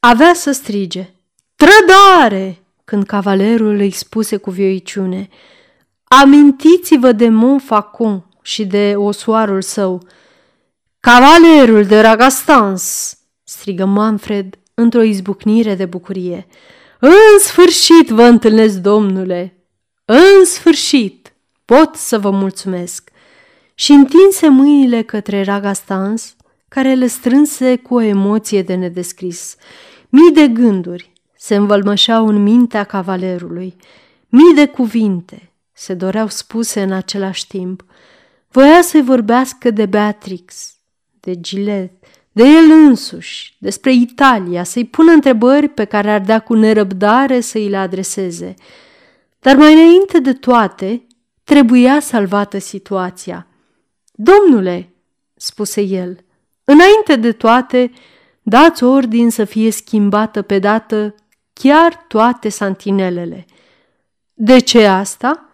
Avea 0.00 0.34
să 0.34 0.52
strige, 0.52 1.10
trădare, 1.54 2.61
când 2.84 3.06
cavalerul 3.06 3.74
îi 3.74 3.90
spuse 3.90 4.36
cu 4.36 4.50
vioiciune, 4.50 5.28
amintiți-vă 6.04 7.12
de 7.12 7.28
Montfaucon 7.28 8.26
și 8.42 8.64
de 8.64 8.94
osoarul 8.96 9.62
său. 9.62 10.02
Cavalerul 11.00 11.84
de 11.84 12.00
Ragastans, 12.00 13.16
strigă 13.42 13.84
Manfred 13.84 14.58
într-o 14.74 15.02
izbucnire 15.02 15.74
de 15.74 15.86
bucurie. 15.86 16.46
În 16.98 17.38
sfârșit 17.38 18.08
vă 18.08 18.22
întâlnesc, 18.22 18.76
domnule! 18.76 19.66
În 20.04 20.44
sfârșit! 20.44 21.34
Pot 21.64 21.94
să 21.94 22.18
vă 22.18 22.30
mulțumesc! 22.30 23.10
și 23.74 23.92
întinse 23.92 24.48
mâinile 24.48 25.02
către 25.02 25.42
Ragastans, 25.42 26.36
care 26.68 26.94
le 26.94 27.06
strânse 27.06 27.76
cu 27.76 27.94
o 27.94 28.00
emoție 28.00 28.62
de 28.62 28.74
nedescris. 28.74 29.56
Mii 30.08 30.32
de 30.32 30.48
gânduri 30.48 31.11
se 31.42 31.54
învălmășeau 31.54 32.26
în 32.26 32.42
mintea 32.42 32.84
cavalerului, 32.84 33.76
mii 34.28 34.54
de 34.54 34.66
cuvinte 34.66 35.52
se 35.72 35.94
doreau 35.94 36.28
spuse 36.28 36.82
în 36.82 36.92
același 36.92 37.46
timp. 37.46 37.84
Voia 38.48 38.82
să-i 38.82 39.02
vorbească 39.02 39.70
de 39.70 39.86
Beatrix, 39.86 40.74
de 41.20 41.40
Gillette, 41.40 42.08
de 42.32 42.42
el 42.42 42.70
însuși, 42.70 43.56
despre 43.58 43.92
Italia, 43.92 44.64
să-i 44.64 44.84
pună 44.84 45.12
întrebări 45.12 45.68
pe 45.68 45.84
care 45.84 46.10
ar 46.10 46.20
da 46.20 46.40
cu 46.40 46.54
nerăbdare 46.54 47.40
să 47.40 47.58
îi 47.58 47.68
le 47.68 47.76
adreseze. 47.76 48.54
Dar 49.38 49.56
mai 49.56 49.72
înainte 49.72 50.18
de 50.18 50.32
toate, 50.32 51.06
trebuia 51.44 52.00
salvată 52.00 52.58
situația. 52.58 53.46
Domnule, 54.12 54.94
spuse 55.34 55.80
el, 55.80 56.18
înainte 56.64 57.16
de 57.16 57.32
toate, 57.32 57.92
dați 58.42 58.84
ordin 58.84 59.30
să 59.30 59.44
fie 59.44 59.70
schimbată 59.70 60.42
pe 60.42 60.58
dată 60.58 61.14
chiar 61.52 62.04
toate 62.08 62.48
santinelele. 62.48 63.46
De 64.32 64.58
ce 64.58 64.86
asta? 64.86 65.46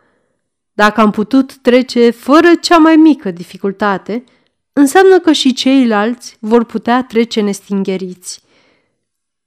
Dacă 0.72 1.00
am 1.00 1.10
putut 1.10 1.56
trece 1.56 2.10
fără 2.10 2.54
cea 2.60 2.76
mai 2.76 2.96
mică 2.96 3.30
dificultate, 3.30 4.24
înseamnă 4.72 5.20
că 5.20 5.32
și 5.32 5.52
ceilalți 5.52 6.36
vor 6.40 6.64
putea 6.64 7.04
trece 7.04 7.40
nestingheriți. 7.40 8.42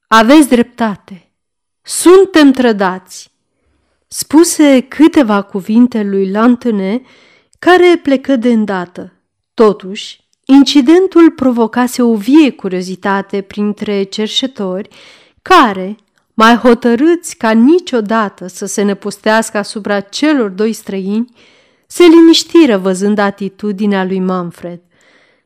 Aveți 0.08 0.48
dreptate. 0.48 1.32
Suntem 1.82 2.52
trădați. 2.52 3.32
Spuse 4.08 4.80
câteva 4.80 5.42
cuvinte 5.42 6.04
lui 6.04 6.32
Lantene, 6.32 7.02
care 7.60 8.00
plecă 8.04 8.36
de 8.36 8.52
îndată. 8.52 9.14
Totuși, 9.54 10.20
incidentul 10.46 11.32
provocase 11.32 12.02
o 12.02 12.16
vie 12.16 12.52
curiozitate 12.52 13.42
printre 13.42 14.04
cerșetori 14.04 14.90
care, 15.42 15.96
mai 16.42 16.56
hotărâți 16.56 17.36
ca 17.38 17.52
niciodată 17.52 18.48
să 18.48 18.66
se 18.66 18.82
nepustească 18.82 19.58
asupra 19.58 20.00
celor 20.00 20.50
doi 20.50 20.74
străini, 20.74 21.34
se 21.88 22.04
liniștiră 22.04 22.78
văzând 22.78 23.18
atitudinea 23.18 24.04
lui 24.04 24.20
Manfred. 24.20 24.80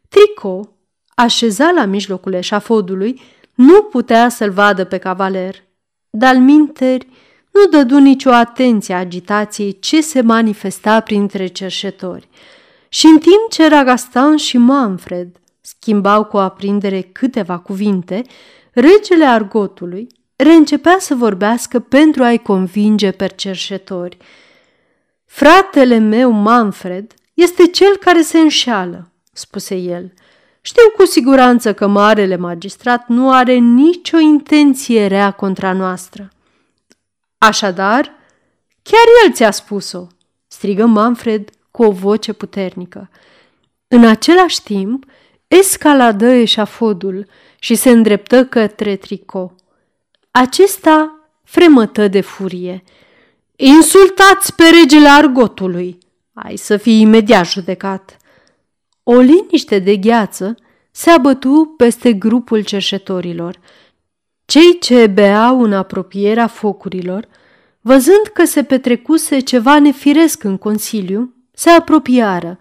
Trico, 0.10 0.70
așezat 1.16 1.74
la 1.74 1.86
mijlocul 1.86 2.34
eșafodului, 2.34 3.22
nu 3.54 3.82
putea 3.82 4.30
să-l 4.30 4.52
vadă 4.52 4.84
pe 4.84 4.98
cavaler, 4.98 5.64
dar 6.10 6.36
minteri 6.36 7.08
nu 7.52 7.78
dădu 7.78 7.98
nicio 7.98 8.32
atenție 8.32 8.94
agitației 8.94 9.80
ce 9.80 10.02
se 10.02 10.22
manifesta 10.22 11.00
printre 11.00 11.48
cerșetori. 11.48 12.30
Și 12.90 13.06
în 13.06 13.18
timp 13.18 13.50
ce 13.50 13.68
Ragastan 13.68 14.36
și 14.36 14.58
Manfred 14.58 15.28
schimbau 15.62 16.24
cu 16.24 16.38
aprindere 16.38 17.02
câteva 17.02 17.58
cuvinte, 17.58 18.22
regele 18.72 19.26
Argotului 19.26 20.08
reîncepea 20.36 20.98
să 21.00 21.16
vorbească 21.16 21.80
pentru 21.80 22.24
a-i 22.24 22.38
convinge 22.38 23.12
pe 23.12 23.28
cerșetori. 23.28 24.18
Fratele 25.26 25.98
meu, 25.98 26.32
Manfred, 26.32 27.14
este 27.34 27.68
cel 27.68 27.98
care 27.98 28.22
se 28.22 28.40
înșeală, 28.40 29.12
spuse 29.34 29.76
el. 29.76 30.14
Știu 30.62 30.90
cu 30.96 31.06
siguranță 31.06 31.74
că 31.74 31.88
marele 31.88 32.36
magistrat 32.36 33.08
nu 33.08 33.32
are 33.32 33.54
nicio 33.54 34.18
intenție 34.18 35.08
rea 35.08 35.32
contra 35.32 35.74
noastră. 35.74 36.30
Așadar, 37.38 38.12
chiar 38.82 39.04
el 39.26 39.34
ți-a 39.34 39.52
spus-o, 39.52 40.08
strigă 40.48 40.86
Manfred 40.86 41.50
cu 41.72 41.84
o 41.84 41.92
voce 41.92 42.34
puternică. 42.34 43.10
În 43.88 44.06
același 44.06 44.64
timp, 44.64 45.06
escaladă 45.48 46.26
eșafodul 46.26 47.28
și 47.60 47.76
se 47.76 47.90
îndreptă 47.90 48.46
către 48.46 48.96
tricou. 48.96 49.56
Acesta 50.38 51.20
fremătă 51.44 52.08
de 52.08 52.22
furie. 52.22 52.84
Insultați 53.56 54.56
pe 54.56 54.64
regele 54.82 55.08
argotului! 55.08 55.98
Ai 56.34 56.56
să 56.56 56.78
fii 56.78 57.02
imediat 57.02 57.46
judecat! 57.46 58.18
O 59.04 59.20
liniște 59.20 59.80
de 59.80 59.98
gheață 59.98 60.56
se 60.92 61.10
abătu 61.10 61.74
peste 61.78 62.14
grupul 62.14 62.64
cerșetorilor. 62.64 63.60
Cei 64.46 64.80
ce 64.80 65.08
beau 65.08 65.62
în 65.62 65.74
apropierea 65.74 66.48
focurilor, 66.48 67.28
văzând 67.82 68.26
că 68.34 68.46
se 68.46 68.64
petrecuse 68.64 69.40
ceva 69.40 69.80
nefiresc 69.80 70.44
în 70.44 70.58
consiliu, 70.58 71.34
se 71.52 71.70
apropiară 71.70 72.60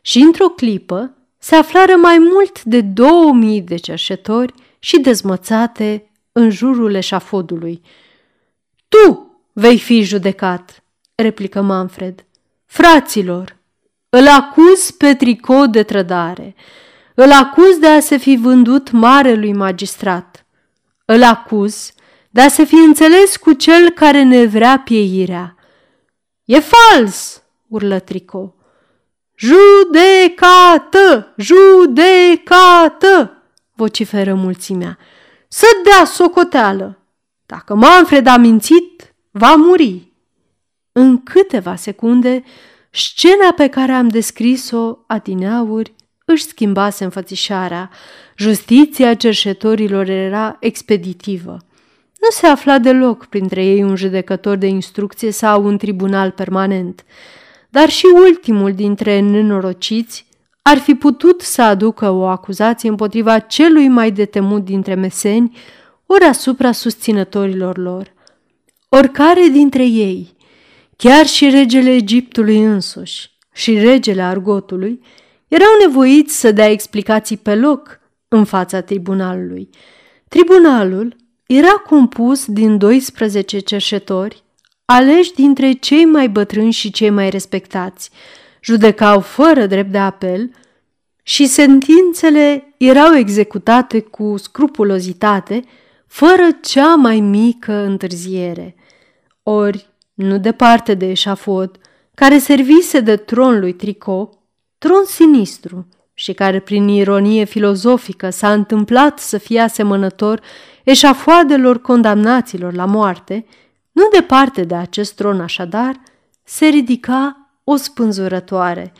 și 0.00 0.18
într-o 0.18 0.48
clipă 0.48 1.16
se 1.38 1.54
aflară 1.54 1.96
mai 1.96 2.18
mult 2.18 2.62
de 2.62 2.80
două 2.80 3.32
mii 3.32 3.60
de 3.60 3.76
cerșetori 3.76 4.54
și 4.78 5.00
dezmățate 5.00 6.08
în 6.36 6.50
jurul 6.50 6.94
eșafodului. 6.94 7.82
Tu 8.88 9.36
vei 9.52 9.78
fi 9.78 10.02
judecat, 10.02 10.84
replică 11.14 11.60
Manfred. 11.60 12.24
Fraților, 12.66 13.56
îl 14.08 14.28
acuz 14.28 14.90
pe 14.90 15.14
tricot 15.14 15.72
de 15.72 15.82
trădare, 15.82 16.54
îl 17.14 17.32
acuz 17.32 17.78
de 17.78 17.86
a 17.86 18.00
se 18.00 18.16
fi 18.16 18.36
vândut 18.36 18.90
marelui 18.90 19.52
magistrat, 19.52 20.46
îl 21.04 21.22
acuz 21.22 21.92
de 22.30 22.40
a 22.40 22.48
se 22.48 22.64
fi 22.64 22.74
înțeles 22.74 23.36
cu 23.36 23.52
cel 23.52 23.90
care 23.90 24.22
ne 24.22 24.44
vrea 24.44 24.82
pieirea. 24.84 25.56
E 26.44 26.60
fals, 26.60 27.42
urlă 27.68 27.98
Trico. 27.98 28.54
Judecată! 29.36 31.34
Judecată! 31.36 33.42
vociferă 33.74 34.34
mulțimea 34.34 34.98
să 35.54 35.66
dea 35.84 36.04
socoteală. 36.04 36.98
Dacă 37.46 37.74
Manfred 37.74 38.26
a 38.26 38.36
mințit, 38.36 39.14
va 39.30 39.54
muri. 39.54 40.12
În 40.92 41.22
câteva 41.22 41.74
secunde, 41.74 42.42
scena 42.90 43.52
pe 43.56 43.68
care 43.68 43.92
am 43.92 44.08
descris-o 44.08 44.96
adineauri 45.06 45.94
își 46.24 46.44
schimbase 46.44 47.04
înfățișarea. 47.04 47.90
Justiția 48.36 49.14
cerșetorilor 49.14 50.08
era 50.08 50.56
expeditivă. 50.60 51.56
Nu 52.20 52.28
se 52.30 52.46
afla 52.46 52.78
deloc 52.78 53.26
printre 53.26 53.64
ei 53.64 53.82
un 53.82 53.96
judecător 53.96 54.56
de 54.56 54.66
instrucție 54.66 55.30
sau 55.30 55.64
un 55.64 55.78
tribunal 55.78 56.30
permanent, 56.30 57.04
dar 57.68 57.88
și 57.88 58.06
ultimul 58.14 58.72
dintre 58.72 59.20
nenorociți 59.20 60.26
ar 60.70 60.78
fi 60.78 60.94
putut 60.94 61.40
să 61.40 61.62
aducă 61.62 62.10
o 62.10 62.26
acuzație 62.26 62.88
împotriva 62.88 63.38
celui 63.38 63.88
mai 63.88 64.10
detemut 64.10 64.64
dintre 64.64 64.94
meseni, 64.94 65.56
ori 66.06 66.24
asupra 66.24 66.72
susținătorilor 66.72 67.78
lor. 67.78 68.12
Oricare 68.88 69.48
dintre 69.52 69.84
ei, 69.86 70.36
chiar 70.96 71.26
și 71.26 71.50
regele 71.50 71.90
Egiptului 71.90 72.62
însuși 72.62 73.30
și 73.52 73.78
regele 73.78 74.22
Argotului, 74.22 75.00
erau 75.48 75.68
nevoiți 75.86 76.40
să 76.40 76.52
dea 76.52 76.70
explicații 76.70 77.36
pe 77.36 77.54
loc 77.54 78.00
în 78.28 78.44
fața 78.44 78.80
tribunalului. 78.80 79.68
Tribunalul 80.28 81.16
era 81.46 81.72
compus 81.72 82.46
din 82.46 82.78
12 82.78 83.58
cerșetori, 83.58 84.42
aleși 84.84 85.32
dintre 85.32 85.72
cei 85.72 86.04
mai 86.04 86.28
bătrâni 86.28 86.72
și 86.72 86.90
cei 86.90 87.10
mai 87.10 87.30
respectați– 87.30 88.10
judecau 88.64 89.20
fără 89.20 89.66
drept 89.66 89.90
de 89.90 89.98
apel 89.98 90.50
și 91.22 91.46
sentințele 91.46 92.74
erau 92.76 93.14
executate 93.14 94.00
cu 94.00 94.36
scrupulozitate, 94.36 95.64
fără 96.06 96.48
cea 96.62 96.94
mai 96.94 97.20
mică 97.20 97.72
întârziere. 97.72 98.74
Ori, 99.42 99.88
nu 100.14 100.38
departe 100.38 100.94
de 100.94 101.10
eșafod, 101.10 101.78
care 102.14 102.38
servise 102.38 103.00
de 103.00 103.16
tron 103.16 103.58
lui 103.58 103.72
Trico, 103.72 104.30
tron 104.78 105.04
sinistru 105.06 105.88
și 106.14 106.32
care 106.32 106.60
prin 106.60 106.88
ironie 106.88 107.44
filozofică 107.44 108.30
s-a 108.30 108.52
întâmplat 108.52 109.18
să 109.18 109.38
fie 109.38 109.60
asemănător 109.60 110.40
eșafoadelor 110.84 111.80
condamnaților 111.80 112.74
la 112.74 112.84
moarte, 112.84 113.46
nu 113.92 114.08
departe 114.12 114.64
de 114.64 114.74
acest 114.74 115.14
tron 115.14 115.40
așadar, 115.40 116.00
se 116.44 116.66
ridica 116.66 117.43
o 117.64 117.76
spânzurătoare. 117.76 118.92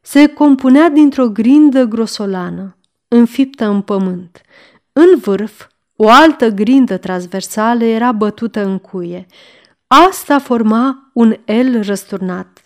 Se 0.00 0.26
compunea 0.26 0.88
dintr-o 0.88 1.28
grindă 1.28 1.84
grosolană, 1.84 2.76
înfiptă 3.08 3.64
în 3.64 3.80
pământ. 3.80 4.40
În 4.92 5.18
vârf, 5.20 5.66
o 5.96 6.08
altă 6.08 6.48
grindă 6.48 6.96
transversală 6.96 7.84
era 7.84 8.12
bătută 8.12 8.64
în 8.64 8.78
cuie. 8.78 9.26
Asta 9.86 10.38
forma 10.38 11.10
un 11.12 11.36
L 11.44 11.80
răsturnat. 11.82 12.62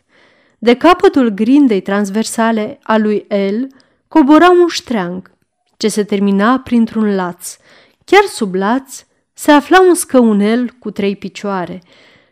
De 0.58 0.74
capătul 0.74 1.28
grindei 1.28 1.80
transversale 1.80 2.78
a 2.82 2.96
lui 2.96 3.26
L 3.28 3.66
cobora 4.08 4.50
un 4.50 4.68
ștreang, 4.68 5.30
ce 5.76 5.88
se 5.88 6.04
termina 6.04 6.58
printr-un 6.58 7.14
laț. 7.14 7.56
Chiar 8.04 8.24
sub 8.24 8.54
laț 8.54 9.04
se 9.32 9.50
afla 9.50 9.80
un 9.80 9.94
scăunel 9.94 10.70
cu 10.78 10.90
trei 10.90 11.16
picioare. 11.16 11.82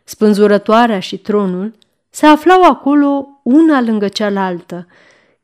Spânzurătoarea 0.05 1.01
și 1.01 1.19
tronul 1.19 1.73
se 2.11 2.27
aflau 2.27 2.63
acolo 2.63 3.41
una 3.43 3.81
lângă 3.81 4.09
cealaltă. 4.09 4.87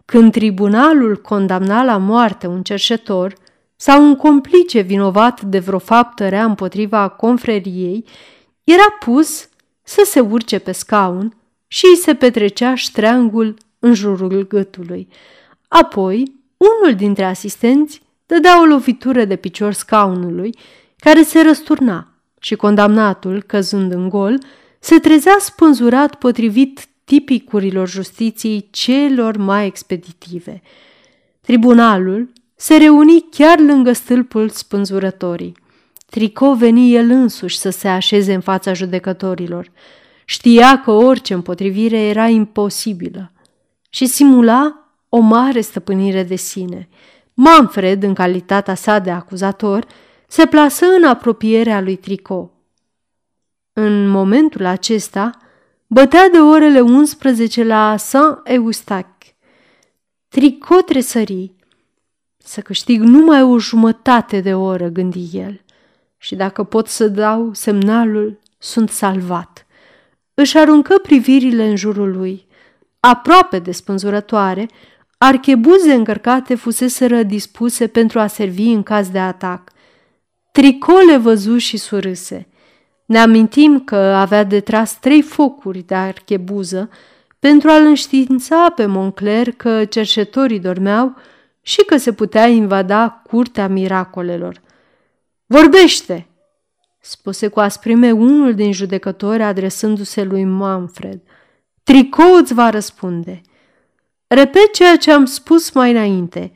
Când 0.04 0.32
tribunalul 0.32 1.16
condamna 1.16 1.84
la 1.84 1.96
moarte 1.96 2.46
un 2.46 2.62
cerșetor 2.62 3.34
sau 3.76 4.02
un 4.02 4.16
complice 4.16 4.80
vinovat 4.80 5.40
de 5.40 5.58
vreo 5.58 5.78
faptă 5.78 6.28
rea 6.28 6.44
împotriva 6.44 7.08
confreriei, 7.08 8.04
era 8.64 8.96
pus 9.00 9.48
să 9.82 10.02
se 10.04 10.20
urce 10.20 10.58
pe 10.58 10.72
scaun 10.72 11.36
și 11.66 11.86
îi 11.90 11.96
se 11.96 12.14
petrecea 12.14 12.74
ștreangul 12.74 13.56
în 13.78 13.94
jurul 13.94 14.46
gâtului. 14.48 15.08
Apoi, 15.68 16.32
unul 16.56 16.94
dintre 16.94 17.24
asistenți 17.24 18.02
dădea 18.26 18.60
o 18.60 18.64
lovitură 18.64 19.24
de 19.24 19.36
picior 19.36 19.72
scaunului, 19.72 20.58
care 20.98 21.22
se 21.22 21.42
răsturna 21.42 22.08
și 22.40 22.54
condamnatul, 22.54 23.42
căzând 23.42 23.92
în 23.92 24.08
gol, 24.08 24.38
se 24.86 24.98
trezea 24.98 25.36
spânzurat 25.38 26.14
potrivit 26.14 26.86
tipicurilor 27.04 27.88
justiției 27.88 28.68
celor 28.70 29.36
mai 29.36 29.66
expeditive. 29.66 30.62
Tribunalul 31.40 32.32
se 32.56 32.76
reuni 32.76 33.26
chiar 33.30 33.58
lângă 33.58 33.92
stâlpul 33.92 34.48
spânzurătorii. 34.48 35.56
Trico 36.10 36.54
veni 36.54 36.94
el 36.94 37.10
însuși 37.10 37.58
să 37.58 37.70
se 37.70 37.88
așeze 37.88 38.34
în 38.34 38.40
fața 38.40 38.72
judecătorilor. 38.72 39.70
Știa 40.24 40.80
că 40.80 40.90
orice 40.90 41.34
împotrivire 41.34 41.98
era 41.98 42.26
imposibilă 42.26 43.32
și 43.90 44.06
simula 44.06 44.90
o 45.08 45.18
mare 45.18 45.60
stăpânire 45.60 46.22
de 46.22 46.36
sine. 46.36 46.88
Manfred, 47.34 48.02
în 48.02 48.14
calitatea 48.14 48.74
sa 48.74 48.98
de 48.98 49.10
acuzator, 49.10 49.86
se 50.28 50.46
plasă 50.46 50.84
în 50.96 51.04
apropierea 51.04 51.80
lui 51.80 51.96
Trico. 51.96 52.50
În 53.78 54.08
momentul 54.08 54.64
acesta, 54.64 55.30
bătea 55.86 56.28
de 56.28 56.38
orele 56.38 56.80
11 56.80 57.64
la 57.64 57.96
Saint-Eustache. 57.96 59.36
Trico 60.28 60.80
tresări. 60.80 61.52
Să 62.36 62.60
câștig 62.60 63.00
numai 63.00 63.42
o 63.42 63.58
jumătate 63.58 64.40
de 64.40 64.54
oră, 64.54 64.88
gândi 64.88 65.28
el. 65.32 65.60
Și 66.16 66.34
dacă 66.34 66.62
pot 66.64 66.88
să 66.88 67.08
dau 67.08 67.52
semnalul, 67.52 68.38
sunt 68.58 68.90
salvat. 68.90 69.66
Își 70.34 70.58
aruncă 70.58 70.98
privirile 70.98 71.68
în 71.68 71.76
jurul 71.76 72.16
lui. 72.16 72.46
Aproape 73.00 73.58
de 73.58 73.72
spânzurătoare, 73.72 74.68
archebuze 75.18 75.92
încărcate 75.92 76.54
fuseseră 76.54 77.22
dispuse 77.22 77.86
pentru 77.86 78.20
a 78.20 78.26
servi 78.26 78.70
în 78.70 78.82
caz 78.82 79.08
de 79.08 79.18
atac. 79.18 79.70
Tricole 80.52 81.16
văzu 81.16 81.56
și 81.56 81.76
surâse. 81.76 82.48
Ne 83.06 83.18
amintim 83.18 83.80
că 83.80 83.96
avea 83.96 84.44
de 84.44 84.60
tras 84.60 84.98
trei 84.98 85.22
focuri 85.22 85.82
de 85.82 85.94
archebuză 85.94 86.90
pentru 87.38 87.68
a-l 87.70 87.84
înștiința 87.84 88.70
pe 88.70 88.86
Moncler 88.86 89.50
că 89.50 89.84
cerșetorii 89.84 90.60
dormeau 90.60 91.14
și 91.62 91.84
că 91.84 91.96
se 91.96 92.12
putea 92.12 92.46
invada 92.46 93.22
curtea 93.26 93.68
miracolelor. 93.68 94.62
Vorbește!" 95.46 96.26
spuse 97.00 97.48
cu 97.48 97.60
asprime 97.60 98.12
unul 98.12 98.54
din 98.54 98.72
judecători 98.72 99.42
adresându-se 99.42 100.22
lui 100.22 100.44
Manfred. 100.44 101.20
Tricou 101.82 102.34
îți 102.34 102.54
va 102.54 102.70
răspunde. 102.70 103.40
Repet 104.26 104.72
ceea 104.72 104.96
ce 104.96 105.12
am 105.12 105.24
spus 105.24 105.70
mai 105.70 105.90
înainte. 105.90 106.52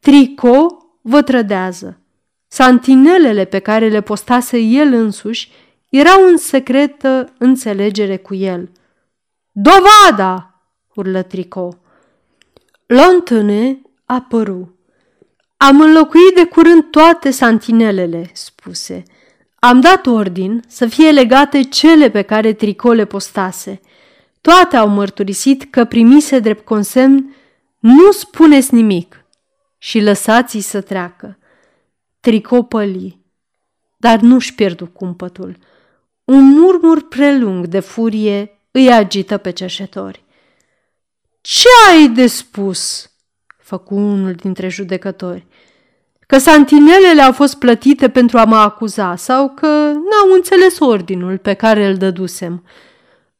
Tricou 0.00 0.98
vă 1.00 1.22
trădează. 1.22 2.00
Santinelele 2.48 3.44
pe 3.44 3.58
care 3.58 3.88
le 3.88 4.00
postase 4.00 4.58
el 4.58 4.92
însuși 4.92 5.50
erau 5.90 6.26
în 6.26 6.36
secretă 6.36 7.32
înțelegere 7.38 8.16
cu 8.16 8.34
el. 8.34 8.70
Dovada! 9.52 10.62
urlă 10.94 11.22
Tricou. 11.22 11.78
Lontâne 12.86 13.80
apăru. 14.04 14.74
Am 15.56 15.80
înlocuit 15.80 16.34
de 16.34 16.44
curând 16.44 16.84
toate 16.90 17.30
santinelele, 17.30 18.30
spuse. 18.32 19.02
Am 19.58 19.80
dat 19.80 20.06
ordin 20.06 20.62
să 20.68 20.86
fie 20.86 21.10
legate 21.10 21.62
cele 21.62 22.10
pe 22.10 22.22
care 22.22 22.52
Tricou 22.52 22.92
le 22.92 23.04
postase. 23.04 23.80
Toate 24.40 24.76
au 24.76 24.88
mărturisit 24.88 25.70
că 25.70 25.84
primise 25.84 26.38
drept 26.38 26.64
consemn 26.64 27.34
nu 27.78 28.12
spuneți 28.12 28.74
nimic 28.74 29.24
și 29.78 30.00
lăsați-i 30.00 30.60
să 30.60 30.80
treacă. 30.80 31.38
Tricou 32.20 32.64
păli, 32.64 33.18
dar 33.96 34.20
nu-și 34.20 34.54
pierdu 34.54 34.86
cumpătul. 34.86 35.56
Un 36.30 36.48
murmur 36.48 37.08
prelung 37.08 37.66
de 37.66 37.80
furie 37.80 38.60
îi 38.70 38.92
agită 38.92 39.36
pe 39.36 39.50
cerșetori. 39.50 40.24
Ce 41.40 41.68
ai 41.90 42.08
de 42.08 42.26
spus?" 42.26 43.10
făcu 43.56 43.94
unul 43.94 44.32
dintre 44.32 44.68
judecători. 44.68 45.46
Că 46.26 46.38
santinelele 46.38 47.22
au 47.22 47.32
fost 47.32 47.54
plătite 47.54 48.10
pentru 48.10 48.38
a 48.38 48.44
mă 48.44 48.56
acuza 48.56 49.16
sau 49.16 49.48
că 49.48 49.66
n-au 49.92 50.32
înțeles 50.34 50.78
ordinul 50.78 51.38
pe 51.38 51.54
care 51.54 51.86
îl 51.86 51.96
dădusem. 51.96 52.64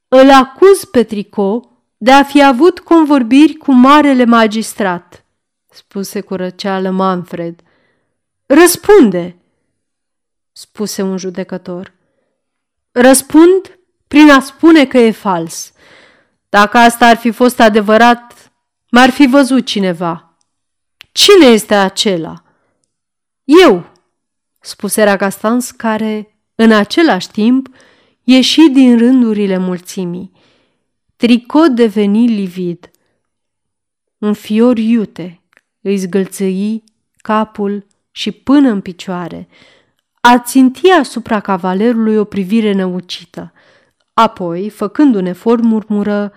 Îl 0.08 0.30
acuz 0.30 0.84
pe 0.84 1.02
Trico 1.02 1.70
de 1.96 2.10
a 2.10 2.22
fi 2.22 2.44
avut 2.44 2.78
convorbiri 2.78 3.54
cu 3.54 3.72
marele 3.72 4.24
magistrat, 4.24 5.24
spuse 5.70 6.20
cu 6.20 6.34
răceală 6.34 6.90
Manfred. 6.90 7.60
Răspunde, 8.46 9.36
spuse 10.52 11.02
un 11.02 11.16
judecător. 11.16 11.98
Răspund 12.92 13.78
prin 14.08 14.30
a 14.30 14.40
spune 14.40 14.86
că 14.86 14.98
e 14.98 15.10
fals. 15.10 15.72
Dacă 16.48 16.78
asta 16.78 17.06
ar 17.06 17.16
fi 17.16 17.30
fost 17.30 17.60
adevărat, 17.60 18.52
m-ar 18.90 19.10
fi 19.10 19.26
văzut 19.26 19.66
cineva. 19.66 20.38
Cine 21.12 21.46
este 21.46 21.74
acela? 21.74 22.42
Eu, 23.44 23.92
spuse 24.60 25.02
Ragastans, 25.02 25.70
care, 25.70 26.38
în 26.54 26.72
același 26.72 27.30
timp, 27.30 27.68
ieși 28.22 28.68
din 28.68 28.98
rândurile 28.98 29.58
mulțimii. 29.58 30.32
Tricot 31.16 31.70
deveni 31.70 32.26
livid. 32.26 32.90
Un 34.18 34.34
fior 34.34 34.78
iute 34.78 35.42
îi 35.80 35.96
zgâlțăi 35.96 36.84
capul 37.16 37.86
și 38.10 38.32
până 38.32 38.68
în 38.68 38.80
picioare. 38.80 39.48
A 40.20 40.38
ținti 40.38 40.90
asupra 40.90 41.40
cavalerului 41.40 42.16
o 42.16 42.24
privire 42.24 42.72
năucită. 42.72 43.52
Apoi, 44.12 44.70
făcând 44.70 45.14
un 45.14 45.26
efort, 45.26 45.62
murmură, 45.62 46.32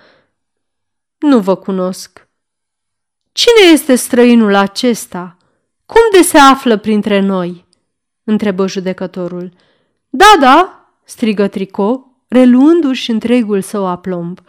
Nu 1.17 1.39
vă 1.39 1.55
cunosc. 1.55 2.27
Cine 3.31 3.71
este 3.71 3.95
străinul 3.95 4.55
acesta? 4.55 5.37
Cum 5.85 6.01
de 6.11 6.21
se 6.21 6.37
află 6.37 6.77
printre 6.77 7.19
noi?" 7.19 7.65
întrebă 8.23 8.67
judecătorul. 8.67 9.51
Da, 10.09 10.33
da, 10.39 10.87
strigă 11.03 11.47
Trico, 11.47 12.07
reluându-și 12.27 13.11
întregul 13.11 13.61
său 13.61 13.87
aplomb. 13.87 14.39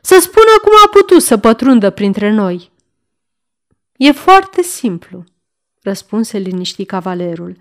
Să 0.00 0.18
spună 0.20 0.58
cum 0.62 0.72
a 0.84 0.88
putut 0.88 1.22
să 1.22 1.36
pătrundă 1.36 1.90
printre 1.90 2.30
noi. 2.30 2.70
E 3.96 4.12
foarte 4.12 4.62
simplu, 4.62 5.24
răspunse 5.82 6.38
liniștit 6.38 6.86
cavalerul. 6.88 7.56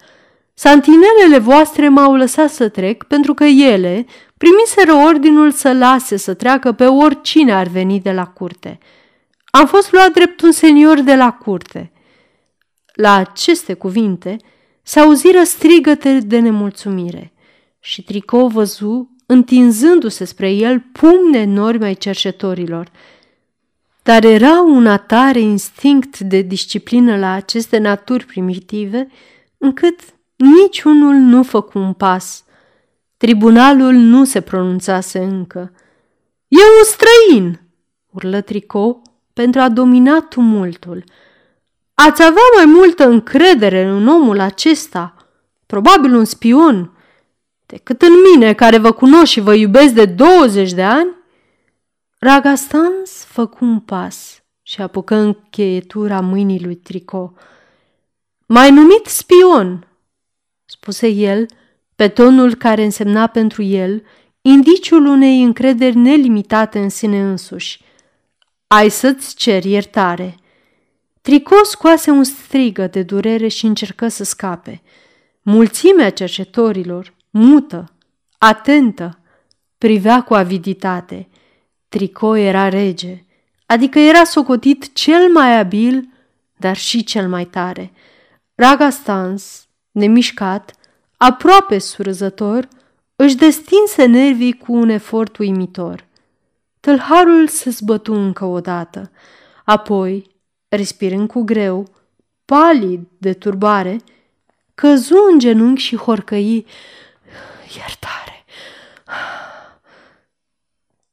Santinelele 0.62 1.38
voastre 1.38 1.90
m-au 1.90 2.16
lăsat 2.16 2.50
să 2.50 2.70
trec 2.70 3.04
pentru 3.04 3.34
că 3.34 3.44
ele 3.44 4.06
primiseră 4.38 4.94
ordinul 4.94 5.52
să 5.52 5.74
lase 5.74 6.18
să 6.18 6.34
treacă 6.34 6.72
pe 6.72 6.86
oricine 6.86 7.54
ar 7.54 7.68
veni 7.68 8.00
de 8.00 8.12
la 8.12 8.28
curte. 8.28 8.78
Am 9.52 9.68
fost 9.68 9.92
luat 9.92 10.14
drept 10.14 10.42
un 10.42 10.52
senior 10.52 11.00
de 11.00 11.16
la 11.16 11.32
curte. 11.32 11.92
La 12.94 13.14
aceste 13.16 13.74
cuvinte 13.74 14.38
s-auziră 14.82 15.44
strigăte 15.44 16.20
de 16.20 16.40
nemulțumire 16.40 17.32
și 17.80 18.04
Tricou 18.04 18.48
văzu, 18.48 19.16
întinzându-se 19.26 20.26
spre 20.26 20.52
el, 20.52 20.80
pumne 20.80 21.38
enorme 21.38 21.86
ai 21.86 21.96
cercetorilor. 21.96 22.92
Dar 24.04 24.24
era 24.24 24.62
un 24.62 24.88
atare 24.88 25.40
instinct 25.40 26.20
de 26.20 26.42
disciplină 26.42 27.18
la 27.18 27.32
aceste 27.32 27.78
naturi 27.78 28.26
primitive, 28.26 29.08
încât 29.58 30.00
niciunul 30.40 31.14
nu 31.14 31.44
făcu 31.44 31.80
un 31.80 31.94
pas. 31.94 32.44
Tribunalul 33.18 33.94
nu 33.94 34.26
se 34.26 34.42
pronunțase 34.42 35.20
încă. 35.20 35.72
E 36.48 36.58
un 36.58 36.84
străin!" 36.84 37.60
urlă 38.10 38.42
Tricou 38.42 39.02
pentru 39.34 39.62
a 39.62 39.70
domina 39.70 40.22
tumultul. 40.22 41.04
Ați 41.94 42.24
avea 42.24 42.42
mai 42.56 42.66
multă 42.66 43.08
încredere 43.08 43.84
în 43.84 44.08
omul 44.08 44.40
acesta, 44.40 45.16
probabil 45.66 46.16
un 46.16 46.26
spion, 46.26 46.92
decât 47.66 48.02
în 48.02 48.14
mine, 48.32 48.54
care 48.54 48.78
vă 48.78 48.92
cunosc 48.92 49.32
și 49.32 49.40
vă 49.40 49.54
iubesc 49.54 49.94
de 49.94 50.06
20 50.06 50.74
de 50.74 50.84
ani? 50.84 51.16
Ragastans 52.20 53.24
făcu 53.26 53.66
un 53.66 53.80
pas 53.80 54.44
și 54.62 54.82
apucă 54.82 55.16
încheietura 55.16 56.20
mâinii 56.20 56.64
lui 56.64 56.76
Trico. 56.76 57.34
Mai 58.46 58.72
numit 58.72 59.06
spion, 59.06 59.88
spuse 60.70 61.08
el, 61.08 61.46
pe 61.96 62.08
tonul 62.08 62.56
care 62.56 62.84
însemna 62.84 63.28
pentru 63.28 63.62
el 63.62 64.04
indiciul 64.42 65.06
unei 65.06 65.44
încrederi 65.44 65.96
nelimitate 65.96 66.80
în 66.80 66.90
sine 66.90 67.22
însuși. 67.22 67.82
Ai 68.68 68.90
să-ți 68.90 69.36
cer 69.36 69.64
iertare. 69.64 70.36
Tricot 71.22 71.66
scoase 71.66 72.12
un 72.12 72.24
strigă 72.24 72.88
de 72.88 73.04
durere 73.04 73.48
și 73.48 73.66
încercă 73.66 74.08
să 74.08 74.24
scape. 74.24 74.82
Mulțimea 75.42 76.10
cercetorilor, 76.10 77.14
mută, 77.30 77.94
atentă, 78.38 79.20
privea 79.78 80.22
cu 80.22 80.34
aviditate. 80.34 81.28
Tricot 81.88 82.38
era 82.38 82.70
rege, 82.70 83.26
adică 83.66 84.00
era 84.00 84.24
socotit 84.24 84.94
cel 84.94 85.32
mai 85.32 85.60
abil, 85.60 86.10
dar 86.58 86.78
și 86.78 87.04
cel 87.04 87.30
mai 87.30 87.46
tare. 87.46 87.92
Raga 88.56 88.90
Stans, 88.90 89.69
nemișcat, 90.00 90.74
aproape 91.18 91.78
surzător, 91.78 92.68
își 93.16 93.36
destinse 93.36 94.06
nervii 94.06 94.58
cu 94.58 94.74
un 94.74 94.90
efort 94.90 95.38
uimitor. 95.38 96.08
Tâlharul 96.80 97.48
se 97.48 97.70
zbătu 97.70 98.14
încă 98.14 98.46
o 98.46 98.60
dată, 98.60 99.12
apoi, 99.64 100.30
respirând 100.68 101.28
cu 101.28 101.42
greu, 101.42 101.88
palid 102.46 103.08
de 103.18 103.34
turbare, 103.34 104.02
căzu 104.76 105.16
în 105.32 105.40
genunchi 105.40 105.82
și 105.82 105.96
horcăi, 105.96 106.66
iertare. 107.78 108.46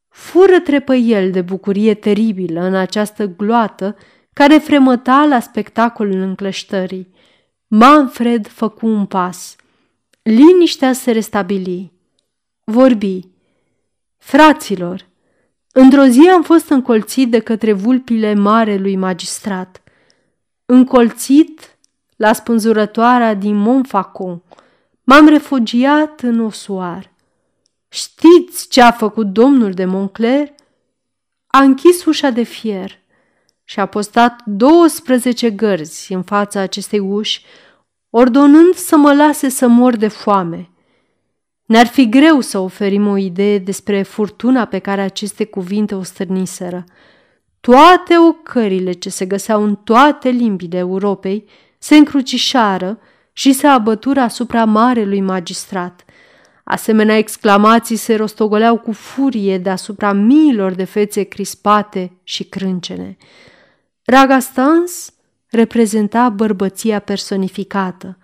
Fură 0.09 0.61
trepăiel 0.61 1.31
de 1.31 1.40
bucurie 1.40 1.94
teribilă 1.94 2.61
în 2.61 2.75
această 2.75 3.27
gloată 3.27 3.96
care 4.33 4.59
fremăta 4.59 5.25
la 5.29 5.40
spectacolul 5.40 6.20
înclăștării. 6.20 7.14
Manfred 7.68 8.46
făcu 8.46 8.87
un 8.87 9.07
pas. 9.07 9.57
Liniștea 10.22 10.92
se 10.92 11.11
restabili. 11.11 11.92
Vorbi. 12.64 13.29
Fraților, 14.16 15.07
într-o 15.72 16.05
zi 16.05 16.29
am 16.29 16.42
fost 16.42 16.68
încolțit 16.68 17.31
de 17.31 17.38
către 17.38 17.72
vulpile 17.72 18.35
marelui 18.35 18.96
magistrat. 18.96 19.83
Încolțit 20.64 21.79
la 22.16 22.33
spânzurătoarea 22.33 23.35
din 23.35 23.55
Montfaucon, 23.55 24.42
m-am 25.02 25.29
refugiat 25.29 26.20
în 26.20 26.40
Osoar. 26.40 27.12
Știți 27.88 28.68
ce 28.68 28.83
a 28.83 28.90
făcut 28.90 29.26
domnul 29.26 29.72
de 29.72 29.85
Moncler? 29.85 30.55
A 31.46 31.62
închis 31.62 32.05
ușa 32.05 32.31
de 32.31 32.42
fier 32.42 32.98
și 33.68 33.81
a 33.81 33.87
postat 33.87 34.42
12 34.44 35.50
gărzi 35.50 36.12
în 36.12 36.22
fața 36.22 36.61
acestei 36.61 36.98
uși, 36.98 37.44
ordonând 38.11 38.74
să 38.74 38.96
mă 38.96 39.12
lase 39.12 39.48
să 39.48 39.66
mor 39.66 39.96
de 39.96 40.09
foame. 40.09 40.70
Ne-ar 41.64 41.87
fi 41.87 42.09
greu 42.09 42.40
să 42.40 42.59
oferim 42.59 43.07
o 43.07 43.16
idee 43.16 43.59
despre 43.59 44.02
furtuna 44.02 44.64
pe 44.64 44.79
care 44.79 45.00
aceste 45.00 45.44
cuvinte 45.44 45.94
o 45.94 46.02
stârniseră. 46.02 46.85
Toate 47.61 48.14
ocările 48.29 48.92
ce 48.92 49.09
se 49.09 49.26
găseau 49.26 49.62
în 49.62 49.74
toate 49.74 50.29
limbile 50.29 50.79
Europei 50.79 51.44
se 51.79 51.96
încrucișară 51.96 52.98
și 53.33 53.52
se 53.52 53.66
abătură 53.66 54.20
asupra 54.20 54.64
marelui 54.64 55.20
magistrat. 55.20 56.05
Asemenea 56.64 57.16
exclamații 57.16 57.96
se 57.96 58.14
rostogoleau 58.14 58.79
cu 58.79 58.92
furie 58.92 59.59
deasupra 59.59 60.12
miilor 60.12 60.72
de 60.72 60.85
fețe 60.85 61.22
crispate 61.22 62.12
și 62.22 62.44
crâncene. 62.44 63.16
Ragastans 64.09 65.12
reprezenta 65.51 66.29
bărbăția 66.29 66.99
personificată 66.99 68.19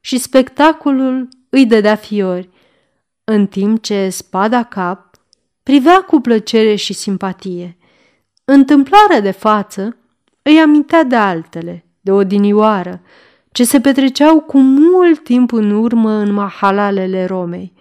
și 0.00 0.18
spectacolul 0.18 1.28
îi 1.48 1.66
dădea 1.66 1.94
fiori, 1.94 2.50
în 3.24 3.46
timp 3.46 3.82
ce 3.82 4.08
spada 4.08 4.62
cap 4.62 5.14
privea 5.62 6.00
cu 6.00 6.20
plăcere 6.20 6.74
și 6.74 6.92
simpatie. 6.92 7.76
Întâmplarea 8.44 9.20
de 9.20 9.30
față 9.30 9.96
îi 10.42 10.60
amintea 10.60 11.04
de 11.04 11.16
altele, 11.16 11.84
de 12.00 12.10
odinioară, 12.10 13.00
ce 13.52 13.64
se 13.64 13.80
petreceau 13.80 14.40
cu 14.40 14.58
mult 14.58 15.24
timp 15.24 15.52
în 15.52 15.70
urmă 15.70 16.10
în 16.10 16.32
mahalalele 16.32 17.24
Romei. 17.24 17.72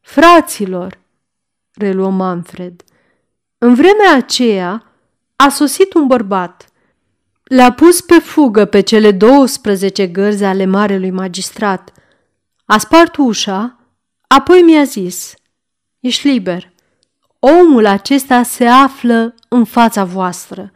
Fraților, 0.00 0.98
reluă 1.74 2.10
Manfred, 2.10 2.82
în 3.58 3.74
vremea 3.74 4.14
aceea 4.16 4.87
a 5.44 5.48
sosit 5.48 5.94
un 5.94 6.06
bărbat. 6.06 6.68
Le-a 7.44 7.72
pus 7.72 8.00
pe 8.00 8.18
fugă 8.18 8.64
pe 8.64 8.80
cele 8.80 9.12
12 9.12 10.06
gărzi 10.06 10.44
ale 10.44 10.64
marelui 10.64 11.10
magistrat. 11.10 11.92
A 12.64 12.78
spart 12.78 13.16
ușa, 13.16 13.78
apoi 14.26 14.62
mi-a 14.62 14.84
zis, 14.84 15.34
ești 16.00 16.28
liber. 16.28 16.72
Omul 17.38 17.86
acesta 17.86 18.42
se 18.42 18.66
află 18.66 19.34
în 19.48 19.64
fața 19.64 20.04
voastră. 20.04 20.72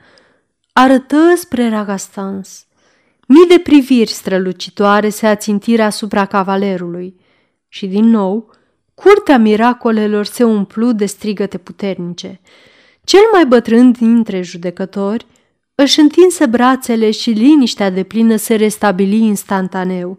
Arătă 0.73 1.33
spre 1.37 1.69
Ragastans. 1.69 2.67
Mii 3.29 3.47
de 3.47 3.59
priviri 3.59 4.11
strălucitoare 4.11 5.09
se 5.09 5.27
ațintiră 5.27 5.83
asupra 5.83 6.27
cavalerului 6.27 7.21
și, 7.69 7.87
din 7.87 8.05
nou, 8.05 8.51
curtea 8.95 9.39
miracolelor 9.39 10.25
se 10.25 10.45
umplu 10.45 10.93
de 10.93 11.07
strigăte 11.07 11.59
puternice. 11.59 12.41
Cel 13.05 13.21
mai 13.33 13.47
bătrân 13.47 13.93
dintre 13.93 14.43
judecători 14.43 15.27
își 15.75 16.01
întinse 16.01 16.47
brațele 16.47 17.11
și 17.11 17.31
liniștea 17.31 17.91
de 17.91 18.03
plină 18.03 18.37
se 18.37 18.55
restabili 18.55 19.17
instantaneu. 19.17 20.17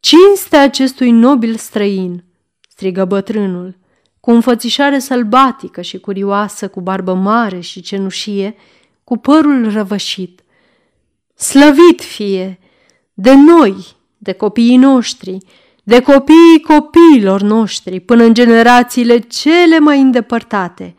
Cinstea 0.00 0.62
acestui 0.62 1.10
nobil 1.10 1.56
străin, 1.56 2.24
strigă 2.68 3.04
bătrânul, 3.04 3.78
cu 4.20 4.30
înfățișare 4.30 4.98
sălbatică 4.98 5.80
și 5.80 5.98
curioasă, 5.98 6.68
cu 6.68 6.80
barbă 6.80 7.14
mare 7.14 7.60
și 7.60 7.80
cenușie, 7.80 8.56
cu 9.04 9.16
părul 9.16 9.72
răvășit. 9.72 10.40
Slăvit 11.34 12.00
fie 12.00 12.58
de 13.14 13.34
noi, 13.34 13.74
de 14.18 14.32
copiii 14.32 14.76
noștri, 14.76 15.38
de 15.82 16.00
copiii 16.00 16.60
copiilor 16.60 17.40
noștri, 17.40 18.00
până 18.00 18.24
în 18.24 18.34
generațiile 18.34 19.18
cele 19.18 19.78
mai 19.78 20.00
îndepărtate. 20.00 20.94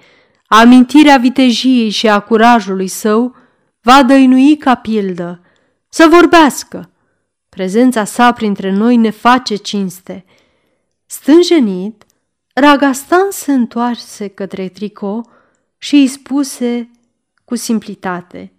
Amintirea 0.48 1.18
vitejiei 1.18 1.90
și 1.90 2.08
a 2.08 2.20
curajului 2.20 2.88
său 2.88 3.36
va 3.82 4.04
dăinui 4.04 4.58
ca 4.58 4.76
pildă, 4.76 5.42
să 5.90 6.08
vorbească. 6.10 6.92
Prezența 7.50 8.04
sa 8.04 8.34
printre 8.34 8.72
noi 8.72 8.96
ne 8.96 9.10
face 9.10 9.56
cinste. 9.56 10.26
Stânjenit, 11.06 12.06
Ragastan 12.54 13.28
se 13.30 13.52
întoarse 13.52 14.28
către 14.28 14.68
Trico 14.68 15.22
și 15.78 15.96
îi 15.96 16.08
spuse 16.08 16.90
cu 17.46 17.56
simplitate. 17.56 18.52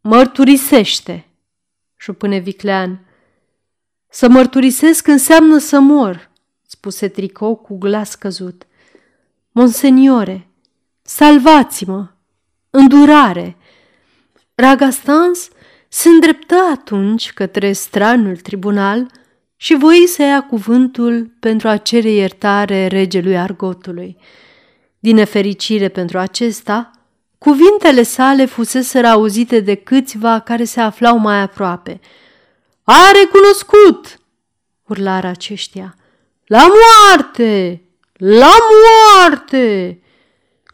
Mărturisește, 0.00 1.28
șupâne 1.96 2.38
Viclean. 2.38 3.00
Să 4.08 4.28
mărturisesc 4.28 5.06
înseamnă 5.06 5.58
să 5.58 5.80
mor, 5.80 6.30
spuse 6.66 7.08
Trico 7.08 7.54
cu 7.54 7.78
glas 7.78 8.14
căzut. 8.14 8.66
Monseniore, 9.50 10.47
salvați-mă! 11.08 12.06
Îndurare! 12.70 13.56
Ragastans 14.54 15.48
se 15.88 16.08
îndreptă 16.08 16.54
atunci 16.72 17.32
către 17.32 17.72
stranul 17.72 18.36
tribunal 18.36 19.06
și 19.56 19.74
voi 19.74 20.06
să 20.06 20.22
ia 20.22 20.42
cuvântul 20.42 21.30
pentru 21.40 21.68
a 21.68 21.76
cere 21.76 22.10
iertare 22.10 22.86
regelui 22.86 23.38
Argotului. 23.38 24.16
Din 24.98 25.14
nefericire 25.14 25.88
pentru 25.88 26.18
acesta, 26.18 26.90
cuvintele 27.38 28.02
sale 28.02 28.44
fuseseră 28.44 29.06
auzite 29.06 29.60
de 29.60 29.74
câțiva 29.74 30.40
care 30.40 30.64
se 30.64 30.80
aflau 30.80 31.18
mai 31.18 31.40
aproape. 31.40 32.00
A 32.84 33.10
recunoscut!" 33.20 34.20
urlară 34.86 35.26
aceștia. 35.26 35.96
La 36.46 36.66
moarte! 36.66 37.82
La 38.12 38.56
moarte! 38.70 39.98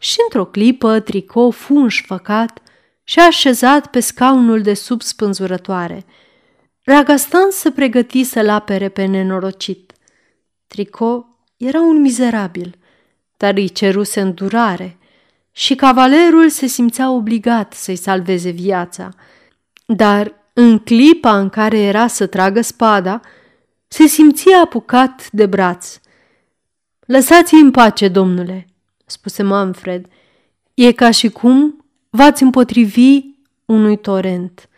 Și 0.05 0.17
într-o 0.23 0.45
clipă, 0.45 0.99
Tricou 0.99 1.51
fu 1.51 1.73
înșfăcat 1.73 2.61
și 3.03 3.19
așezat 3.19 3.87
pe 3.87 3.99
scaunul 3.99 4.61
de 4.61 4.73
sub 4.73 5.01
spânzurătoare. 5.01 6.05
Ragastan 6.83 7.51
se 7.51 7.71
pregăti 7.71 8.23
să-l 8.23 8.49
apere 8.49 8.89
pe 8.89 9.05
nenorocit. 9.05 9.93
Trico 10.67 11.25
era 11.57 11.81
un 11.81 12.01
mizerabil, 12.01 12.75
dar 13.37 13.53
îi 13.53 13.69
ceruse 13.69 14.21
îndurare 14.21 14.97
și 15.51 15.75
cavalerul 15.75 16.49
se 16.49 16.65
simțea 16.65 17.11
obligat 17.11 17.73
să-i 17.73 17.95
salveze 17.95 18.49
viața. 18.49 19.09
Dar 19.85 20.33
în 20.53 20.79
clipa 20.79 21.37
în 21.37 21.49
care 21.49 21.79
era 21.79 22.07
să 22.07 22.27
tragă 22.27 22.61
spada, 22.61 23.19
se 23.87 24.05
simțea 24.05 24.59
apucat 24.63 25.31
de 25.31 25.45
braț. 25.45 25.99
Lăsați 26.99 27.53
în 27.53 27.71
pace, 27.71 28.07
domnule, 28.07 28.65
spuse 29.05 29.43
Manfred. 29.43 30.05
E 30.73 30.91
ca 30.91 31.11
și 31.11 31.29
cum 31.29 31.85
v-ați 32.09 32.43
împotrivi 32.43 33.21
unui 33.65 33.97
torent. 33.97 34.69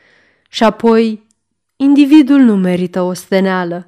Și 0.49 0.63
apoi, 0.63 1.27
individul 1.75 2.39
nu 2.39 2.55
merită 2.55 3.01
o 3.01 3.13
steneală. 3.13 3.87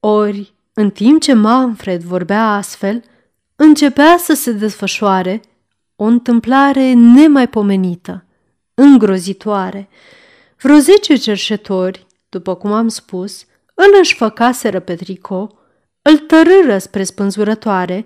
Ori, 0.00 0.54
în 0.72 0.90
timp 0.90 1.20
ce 1.20 1.32
Manfred 1.32 2.02
vorbea 2.02 2.54
astfel, 2.54 3.02
începea 3.56 4.16
să 4.18 4.34
se 4.34 4.52
desfășoare 4.52 5.40
o 5.96 6.04
întâmplare 6.04 6.92
nemaipomenită. 6.92 8.22
îngrozitoare. 8.74 9.88
Vreo 10.60 10.78
zece 10.78 11.16
cerșetori, 11.16 12.06
după 12.28 12.54
cum 12.54 12.72
am 12.72 12.88
spus, 12.88 13.44
îl 13.74 13.94
înșfăcaseră 13.96 14.80
pe 14.80 14.94
tricou, 14.94 15.58
îl 16.02 16.18
tărâră 16.18 16.78
spre 16.78 17.02
spânzurătoare, 17.02 18.04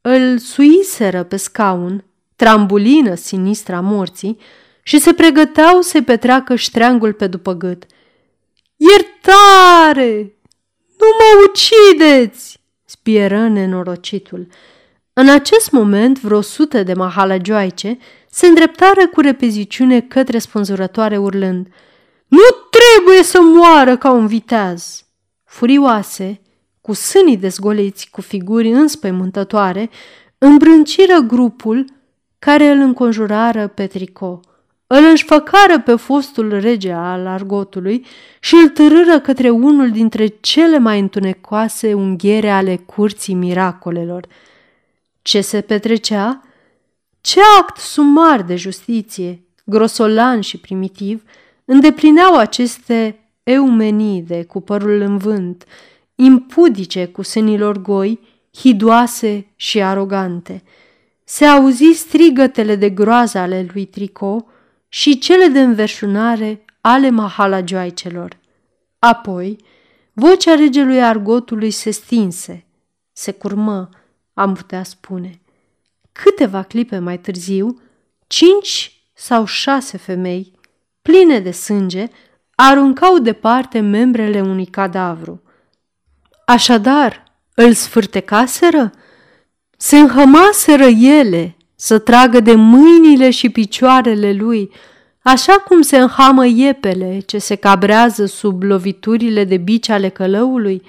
îl 0.00 0.38
suiseră 0.38 1.22
pe 1.22 1.36
scaun, 1.36 2.04
trambulină 2.36 3.14
sinistra 3.14 3.80
morții 3.80 4.38
și 4.82 4.98
se 4.98 5.12
pregăteau 5.12 5.80
să-i 5.80 6.02
petreacă 6.02 6.54
ștreangul 6.54 7.12
pe 7.12 7.26
după 7.26 7.52
gât. 7.52 7.86
Iertare! 8.76 10.34
Nu 10.98 11.06
mă 11.18 11.48
ucideți! 11.48 12.60
spieră 12.84 13.48
nenorocitul. 13.48 14.46
În 15.12 15.28
acest 15.28 15.70
moment, 15.70 16.20
vreo 16.20 16.40
sută 16.40 16.82
de 16.82 16.94
mahalagioaice 16.94 17.98
se 18.30 18.46
îndreptară 18.46 19.08
cu 19.08 19.20
repeziciune 19.20 20.00
către 20.00 20.38
spânzurătoare 20.38 21.18
urlând 21.18 21.68
Nu 22.26 22.48
trebuie 22.70 23.22
să 23.22 23.40
moară 23.40 23.96
ca 23.96 24.10
un 24.10 24.26
viteaz! 24.26 25.04
Furioase, 25.44 26.40
cu 26.90 26.96
sânii 26.96 27.36
dezgoliți, 27.36 28.08
cu 28.10 28.20
figuri 28.20 28.70
înspăimântătoare, 28.70 29.90
îmbrânciră 30.38 31.18
grupul 31.26 31.84
care 32.38 32.68
îl 32.68 32.78
înconjurară 32.78 33.66
pe 33.66 33.86
tricou. 33.86 34.40
Îl 34.86 35.04
înșfăcară 35.04 35.80
pe 35.84 35.94
fostul 35.94 36.58
rege 36.60 36.92
al 36.92 37.26
argotului 37.26 38.06
și 38.40 38.54
îl 38.54 38.68
târâră 38.68 39.20
către 39.20 39.50
unul 39.50 39.90
dintre 39.90 40.26
cele 40.26 40.78
mai 40.78 41.00
întunecoase 41.00 41.94
unghiere 41.94 42.50
ale 42.50 42.76
curții 42.76 43.34
miracolelor. 43.34 44.26
Ce 45.22 45.40
se 45.40 45.60
petrecea? 45.60 46.42
Ce 47.20 47.40
act 47.60 47.76
sumar 47.76 48.42
de 48.42 48.56
justiție, 48.56 49.42
grosolan 49.64 50.40
și 50.40 50.58
primitiv, 50.58 51.22
îndeplineau 51.64 52.36
aceste 52.36 53.18
eumenide 53.42 54.44
cu 54.44 54.60
părul 54.60 55.00
în 55.00 55.16
vânt, 55.16 55.64
impudice 56.20 57.06
cu 57.06 57.22
sânilor 57.22 57.82
goi, 57.82 58.20
hidoase 58.56 59.46
și 59.56 59.82
arogante. 59.82 60.62
Se 61.24 61.44
auzi 61.44 61.92
strigătele 61.94 62.76
de 62.76 62.90
groază 62.90 63.38
ale 63.38 63.66
lui 63.72 63.84
Trico 63.84 64.46
și 64.88 65.18
cele 65.18 65.46
de 65.46 65.60
înverșunare 65.60 66.64
ale 66.80 67.10
mahalagioaicelor. 67.10 68.38
Apoi, 68.98 69.56
vocea 70.12 70.54
regelui 70.54 71.02
argotului 71.02 71.70
se 71.70 71.90
stinse, 71.90 72.64
se 73.12 73.32
curmă, 73.32 73.88
am 74.34 74.54
putea 74.54 74.82
spune. 74.82 75.40
Câteva 76.12 76.62
clipe 76.62 76.98
mai 76.98 77.18
târziu, 77.18 77.80
cinci 78.26 79.02
sau 79.14 79.44
șase 79.44 79.96
femei, 79.96 80.52
pline 81.02 81.40
de 81.40 81.50
sânge, 81.50 82.06
aruncau 82.54 83.18
departe 83.18 83.80
membrele 83.80 84.40
unui 84.40 84.66
cadavru. 84.66 85.42
Așadar, 86.50 87.24
îl 87.54 87.72
sfârtecaseră? 87.72 88.92
Se 89.76 89.98
înhămaseră 89.98 90.84
ele 90.84 91.56
să 91.74 91.98
tragă 91.98 92.40
de 92.40 92.54
mâinile 92.54 93.30
și 93.30 93.50
picioarele 93.50 94.32
lui, 94.32 94.70
așa 95.22 95.52
cum 95.52 95.82
se 95.82 95.96
înhamă 95.98 96.46
iepele 96.46 97.18
ce 97.18 97.38
se 97.38 97.54
cabrează 97.54 98.26
sub 98.26 98.62
loviturile 98.62 99.44
de 99.44 99.56
bici 99.56 99.88
ale 99.88 100.08
călăului? 100.08 100.82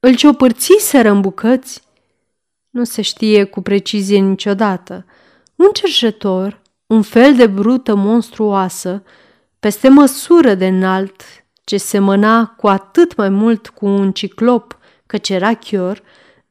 Îl 0.00 0.14
ciopărțiseră 0.14 1.10
în 1.10 1.20
bucăți? 1.20 1.82
Nu 2.70 2.84
se 2.84 3.02
știe 3.02 3.44
cu 3.44 3.60
precizie 3.60 4.18
niciodată. 4.18 5.06
Un 5.56 5.68
cerșetor, 5.72 6.60
un 6.86 7.02
fel 7.02 7.34
de 7.34 7.46
brută 7.46 7.94
monstruoasă, 7.94 9.02
peste 9.60 9.88
măsură 9.88 10.54
de 10.54 10.66
înalt, 10.66 11.22
ce 11.64 11.76
semăna 11.76 12.46
cu 12.46 12.68
atât 12.68 13.16
mai 13.16 13.28
mult 13.28 13.68
cu 13.68 13.86
un 13.86 14.12
ciclop, 14.12 14.78
căci 15.06 15.28
era 15.28 15.54
chior, 15.54 16.02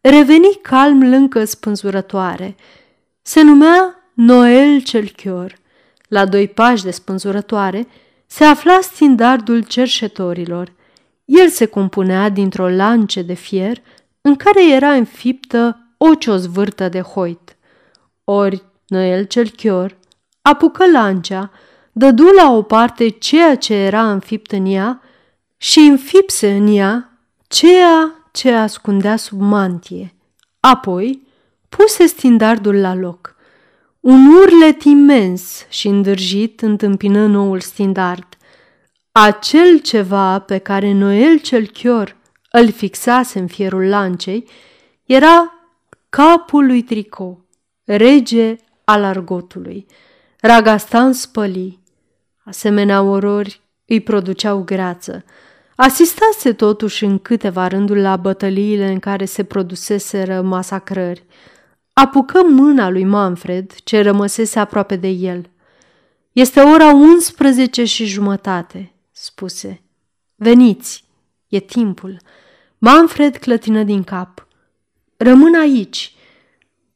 reveni 0.01 0.59
calm 0.61 1.09
lângă 1.09 1.45
spânzurătoare. 1.45 2.55
Se 3.21 3.41
numea 3.41 3.95
Noel 4.13 4.81
cel 4.81 5.09
chior. 5.09 5.59
La 6.07 6.25
doi 6.25 6.47
pași 6.47 6.83
de 6.83 6.91
spânzurătoare 6.91 7.87
se 8.25 8.43
afla 8.43 8.79
stindardul 8.81 9.63
cerșetorilor. 9.63 10.73
El 11.25 11.49
se 11.49 11.65
compunea 11.65 12.29
dintr-o 12.29 12.69
lance 12.69 13.21
de 13.21 13.33
fier 13.33 13.81
în 14.21 14.35
care 14.35 14.71
era 14.71 14.93
înfiptă 14.93 15.87
o 15.97 16.15
ciozvârtă 16.15 16.89
de 16.89 17.01
hoit. 17.01 17.55
Ori 18.23 18.63
Noel 18.87 19.23
cel 19.23 19.49
chior 19.49 19.97
apucă 20.41 20.91
lancea, 20.91 21.51
dădu 21.91 22.23
la 22.23 22.51
o 22.51 22.61
parte 22.61 23.09
ceea 23.09 23.55
ce 23.55 23.73
era 23.73 24.11
înfipt 24.11 24.51
în 24.51 24.65
ea 24.65 25.01
și 25.57 25.79
înfipse 25.79 26.51
în 26.51 26.75
ea 26.75 27.19
ceea 27.47 28.27
ce 28.31 28.51
ascundea 28.51 29.15
sub 29.15 29.41
mantie. 29.41 30.13
Apoi 30.59 31.27
puse 31.69 32.05
stindardul 32.05 32.75
la 32.75 32.95
loc. 32.95 33.35
Un 33.99 34.25
urlet 34.25 34.83
imens 34.83 35.65
și 35.69 35.87
îndârjit 35.87 36.61
întâmpină 36.61 37.25
noul 37.25 37.59
stindard. 37.59 38.27
Acel 39.11 39.79
ceva 39.79 40.39
pe 40.39 40.57
care 40.57 40.93
Noel 40.93 41.37
cel 41.37 41.67
chior 41.67 42.15
îl 42.51 42.71
fixase 42.71 43.39
în 43.39 43.47
fierul 43.47 43.87
lancei 43.87 44.47
era 45.05 45.53
capul 46.09 46.65
lui 46.65 46.81
Trico, 46.81 47.45
rege 47.83 48.55
al 48.83 49.03
argotului. 49.03 49.85
Ragastan 50.39 51.13
spăli. 51.13 51.80
Asemenea 52.45 53.01
orori 53.01 53.61
îi 53.85 53.99
produceau 53.99 54.63
greață. 54.63 55.23
Asistase 55.75 56.53
totuși 56.53 57.05
în 57.05 57.19
câteva 57.19 57.67
rânduri 57.67 58.01
la 58.01 58.17
bătăliile 58.17 58.87
în 58.87 58.99
care 58.99 59.25
se 59.25 59.43
produseseră 59.43 60.41
masacrări. 60.41 61.25
Apucă 61.93 62.41
mâna 62.43 62.89
lui 62.89 63.03
Manfred, 63.03 63.75
ce 63.83 64.01
rămăsese 64.01 64.59
aproape 64.59 64.95
de 64.95 65.07
el. 65.07 65.49
Este 66.31 66.59
ora 66.59 66.87
11 66.93 67.85
și 67.85 68.05
jumătate, 68.05 68.93
spuse. 69.11 69.81
Veniți, 70.35 71.03
e 71.47 71.59
timpul. 71.59 72.17
Manfred 72.77 73.37
clătină 73.37 73.83
din 73.83 74.03
cap. 74.03 74.47
Rămân 75.17 75.59
aici, 75.59 76.15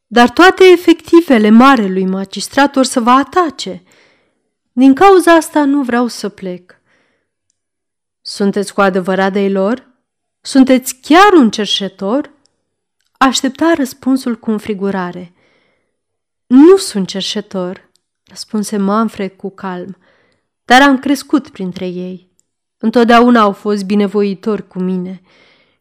dar 0.08 0.30
toate 0.30 0.64
efectivele 0.74 1.50
marelui 1.50 2.06
magistrat 2.06 2.76
or 2.76 2.84
să 2.84 3.00
vă 3.00 3.10
atace. 3.10 3.84
Din 4.78 4.94
cauza 4.94 5.34
asta 5.34 5.66
nu 5.66 5.84
vreau 5.84 6.08
să 6.08 6.30
plec. 6.30 6.76
Sunteți 8.22 8.74
cu 8.74 8.82
adevărat 8.82 9.34
de 9.34 9.50
lor? 9.50 9.88
Sunteți 10.42 11.00
chiar 11.02 11.34
un 11.34 11.50
cerșetor? 11.50 12.32
Aștepta 13.18 13.74
răspunsul 13.78 14.36
cu 14.36 14.52
înfrigurare. 14.52 15.34
Nu 16.48 16.78
sunt 16.78 17.08
cerșetor, 17.08 17.90
răspunse 18.24 18.78
Manfred 18.78 19.36
cu 19.36 19.50
calm, 19.50 19.98
dar 20.66 20.82
am 20.82 21.00
crescut 21.00 21.50
printre 21.50 21.88
ei. 21.88 22.32
Întotdeauna 22.78 23.42
au 23.42 23.52
fost 23.52 23.86
binevoitori 23.86 24.68
cu 24.68 24.80
mine 24.80 25.22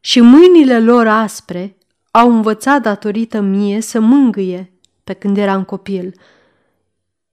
și 0.00 0.20
mâinile 0.20 0.80
lor 0.80 1.06
aspre 1.06 1.76
au 2.10 2.30
învățat 2.30 2.82
datorită 2.82 3.40
mie 3.40 3.80
să 3.80 4.00
mângâie 4.00 4.72
pe 5.04 5.12
când 5.12 5.36
eram 5.36 5.64
copil. 5.64 6.20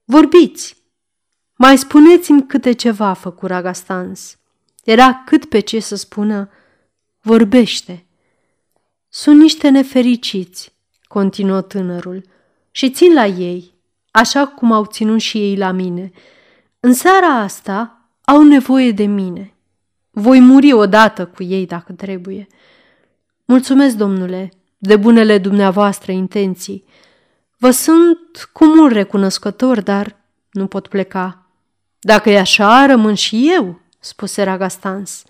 Vorbiți! 0.04 0.81
Mai 1.56 1.78
spuneți-mi 1.78 2.46
câte 2.46 2.72
ceva, 2.72 3.12
făcu 3.12 3.46
Ragastans. 3.46 4.38
Era 4.84 5.22
cât 5.26 5.44
pe 5.44 5.60
ce 5.60 5.80
să 5.80 5.96
spună, 5.96 6.48
vorbește. 7.20 8.06
Sunt 9.08 9.40
niște 9.40 9.68
nefericiți, 9.68 10.74
continuă 11.02 11.60
tânărul, 11.60 12.24
și 12.70 12.90
țin 12.90 13.12
la 13.12 13.26
ei, 13.26 13.74
așa 14.10 14.46
cum 14.46 14.72
au 14.72 14.84
ținut 14.84 15.20
și 15.20 15.38
ei 15.38 15.56
la 15.56 15.70
mine. 15.70 16.12
În 16.80 16.92
seara 16.92 17.26
asta 17.26 18.08
au 18.24 18.42
nevoie 18.42 18.92
de 18.92 19.04
mine. 19.04 19.54
Voi 20.10 20.40
muri 20.40 20.72
odată 20.72 21.26
cu 21.26 21.42
ei 21.42 21.66
dacă 21.66 21.92
trebuie. 21.92 22.46
Mulțumesc, 23.44 23.96
domnule, 23.96 24.52
de 24.78 24.96
bunele 24.96 25.38
dumneavoastră 25.38 26.12
intenții. 26.12 26.84
Vă 27.58 27.70
sunt 27.70 28.50
cu 28.52 28.64
mult 28.64 28.92
recunoscător, 28.92 29.80
dar 29.80 30.16
nu 30.50 30.66
pot 30.66 30.86
pleca. 30.86 31.41
Dacă 32.04 32.30
e 32.30 32.38
așa, 32.38 32.86
rămân 32.86 33.14
și 33.14 33.50
eu, 33.54 33.80
spuse 33.98 34.42
Ragastans. 34.42 35.24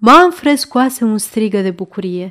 Manfred 0.00 0.56
scoase 0.56 1.04
un 1.04 1.18
strigă 1.18 1.60
de 1.60 1.70
bucurie. 1.70 2.30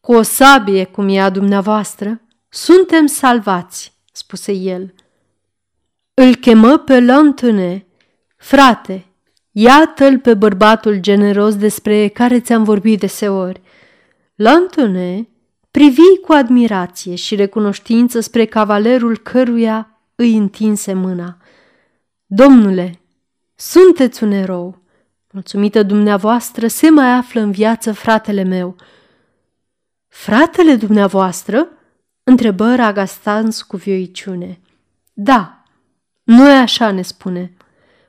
Cu 0.00 0.12
o 0.12 0.22
sabie 0.22 0.84
cum 0.84 1.08
e 1.08 1.20
a 1.20 1.30
dumneavoastră, 1.30 2.20
suntem 2.48 3.06
salvați, 3.06 3.92
spuse 4.12 4.52
el. 4.52 4.94
Îl 6.14 6.34
chemă 6.34 6.78
pe 6.78 7.00
Lantune. 7.00 7.86
Frate, 8.36 9.06
iată-l 9.50 10.18
pe 10.18 10.34
bărbatul 10.34 10.96
generos 10.96 11.56
despre 11.56 12.08
care 12.08 12.40
ți-am 12.40 12.64
vorbit 12.64 13.00
deseori. 13.00 13.60
Lantune 14.34 15.28
privi 15.70 16.18
cu 16.26 16.32
admirație 16.32 17.14
și 17.14 17.34
recunoștință 17.34 18.20
spre 18.20 18.44
cavalerul 18.44 19.18
căruia 19.18 20.00
îi 20.14 20.36
întinse 20.36 20.92
mâna. 20.92 21.36
Domnule, 22.34 23.00
sunteți 23.54 24.22
un 24.22 24.30
erou. 24.30 24.82
Mulțumită 25.30 25.82
dumneavoastră, 25.82 26.66
se 26.66 26.90
mai 26.90 27.12
află 27.12 27.40
în 27.40 27.50
viață 27.50 27.92
fratele 27.92 28.42
meu. 28.42 28.76
Fratele 30.08 30.74
dumneavoastră? 30.74 31.68
întrebă 32.22 32.74
Ragastans 32.74 33.62
cu 33.62 33.76
vioiciune. 33.76 34.60
Da, 35.12 35.62
noi 36.22 36.52
așa 36.52 36.90
ne 36.90 37.02
spune. 37.02 37.56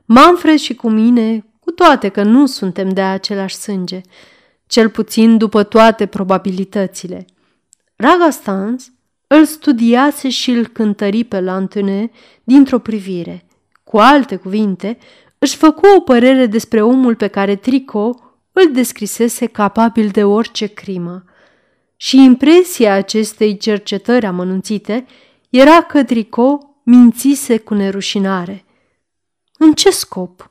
Manfred 0.05 0.57
și 0.57 0.76
cu 0.76 0.89
mine, 0.89 1.45
cu 1.59 1.71
toate 1.71 2.09
că 2.09 2.24
nu 2.24 2.45
suntem 2.45 2.89
de 2.89 3.01
același 3.01 3.55
sânge, 3.55 4.01
cel 4.65 4.89
puțin 4.89 5.38
după 5.38 5.63
toate 5.63 6.05
probabilitățile. 6.05 7.26
Ragastans 7.95 8.91
îl 9.28 9.45
studiase 9.45 10.30
și 10.30 10.51
îl 10.51 10.67
cântări 10.67 11.24
pe 11.24 11.41
Lantune 11.41 12.11
dintr-o 12.43 12.80
privire. 12.80 13.45
Cu 13.93 13.99
alte 13.99 14.35
cuvinte, 14.35 14.97
își 15.37 15.55
făcu 15.55 15.87
o 15.97 15.99
părere 15.99 16.45
despre 16.45 16.81
omul 16.81 17.15
pe 17.15 17.27
care 17.27 17.55
Trico 17.55 18.33
îl 18.51 18.71
descrisese 18.71 19.45
capabil 19.45 20.09
de 20.09 20.23
orice 20.23 20.65
crimă. 20.65 21.23
Și 21.95 22.23
impresia 22.23 22.93
acestei 22.93 23.57
cercetări 23.57 24.25
amănunțite 24.25 25.05
era 25.49 25.81
că 25.81 26.03
Trico 26.03 26.75
mințise 26.83 27.57
cu 27.57 27.73
nerușinare. 27.73 28.65
În 29.57 29.73
ce 29.73 29.89
scop? 29.89 30.49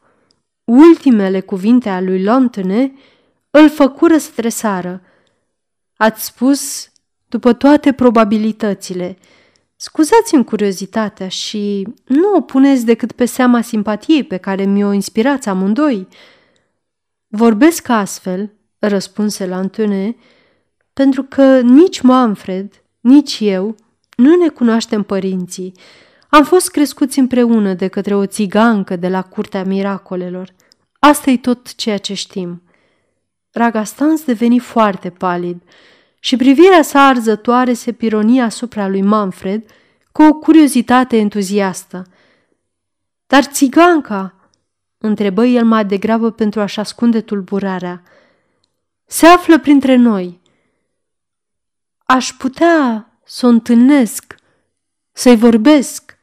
Ultimele 0.65 1.41
cuvinte 1.41 1.89
ale 1.89 2.05
lui 2.07 2.23
Lantune 2.23 2.93
îl 3.51 3.71
făcură 3.71 4.19
stresară. 4.19 5.03
Ați 5.97 6.25
spus, 6.25 6.93
după 7.29 7.53
toate 7.53 7.93
probabilitățile, 7.93 9.19
Scuzați-mi 9.85 10.45
curiozitatea 10.45 11.29
și 11.29 11.89
nu 12.05 12.35
o 12.35 12.41
puneți 12.41 12.85
decât 12.85 13.13
pe 13.13 13.25
seama 13.25 13.61
simpatiei 13.61 14.25
pe 14.25 14.37
care 14.37 14.65
mi-o 14.65 14.93
inspirați 14.93 15.49
amândoi. 15.49 16.09
Vorbesc 17.27 17.89
astfel, 17.89 18.53
răspunse 18.79 19.47
Lantune, 19.47 20.17
pentru 20.93 21.23
că 21.23 21.61
nici 21.61 22.01
Manfred, 22.01 22.85
nici 23.01 23.39
eu 23.41 23.75
nu 24.17 24.37
ne 24.37 24.49
cunoaștem 24.49 25.03
părinții. 25.03 25.73
Am 26.29 26.45
fost 26.45 26.71
crescuți 26.71 27.19
împreună 27.19 27.75
de 27.75 27.89
către 27.89 28.15
o 28.15 28.27
țigancă 28.27 28.97
de 28.97 29.09
la 29.09 29.23
curtea 29.23 29.65
miracolelor. 29.65 30.55
Asta 30.99 31.31
e 31.31 31.37
tot 31.37 31.75
ceea 31.75 31.99
ce 31.99 32.15
știm. 32.15 32.63
Ragastans 33.53 34.25
deveni 34.25 34.59
foarte 34.59 35.11
palid 35.11 35.63
și 36.25 36.37
privirea 36.37 36.83
sa 36.83 37.07
arzătoare 37.07 37.73
se 37.73 37.93
pironia 37.93 38.45
asupra 38.45 38.89
lui 38.89 39.03
Manfred 39.03 39.63
cu 40.13 40.23
o 40.23 40.33
curiozitate 40.33 41.17
entuziastă. 41.17 42.07
Dar 43.27 43.45
țiganca, 43.45 44.35
întrebă 44.99 45.45
el 45.45 45.65
mai 45.65 45.85
degrabă 45.85 46.31
pentru 46.31 46.61
a-și 46.61 46.81
ascunde 46.81 47.21
tulburarea, 47.21 48.03
se 49.05 49.27
află 49.27 49.59
printre 49.59 49.97
noi. 49.97 50.41
Aș 52.05 52.33
putea 52.33 53.09
să 53.25 53.47
o 53.47 53.49
întâlnesc, 53.49 54.35
să-i 55.13 55.37
vorbesc. 55.37 56.19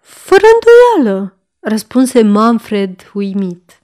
Fără 0.00 0.44
îndoială, 0.54 1.36
răspunse 1.60 2.22
Manfred 2.22 3.10
uimit. 3.14 3.80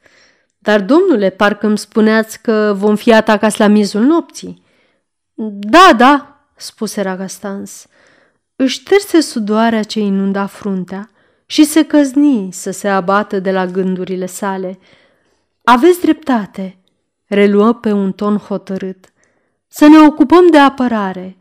Dar, 0.59 0.81
domnule, 0.81 1.31
parcă 1.31 1.67
îmi 1.67 1.79
spuneați 1.79 2.41
că 2.41 2.75
vom 2.77 2.97
fi 2.97 3.13
atacați 3.13 3.59
la 3.59 3.67
miezul 3.67 4.03
nopții. 4.03 4.62
Da, 5.35 5.93
da, 5.97 6.45
spuse 6.57 7.01
Ragastans. 7.01 7.87
Își 8.57 8.79
șterse 8.79 9.21
sudoarea 9.21 9.83
ce 9.83 10.01
inunda 10.01 10.47
fruntea 10.47 11.11
și 11.47 11.65
se 11.65 11.85
căzni 11.85 12.53
să 12.53 12.71
se 12.71 12.89
abată 12.89 13.41
de 13.41 13.53
la 13.53 13.67
gândurile 13.67 14.27
sale. 14.27 14.79
Aveți 15.65 16.01
dreptate, 16.01 16.79
reluă 17.27 17.73
pe 17.73 17.93
un 17.93 18.13
ton 18.13 18.37
hotărât. 18.37 19.13
Să 19.69 19.87
ne 19.87 19.99
ocupăm 19.99 20.51
de 20.51 20.59
apărare. 20.59 21.37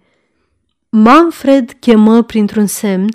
Manfred 0.90 1.72
chemă 1.80 2.24
printr-un 2.24 2.66
semn 2.66 3.10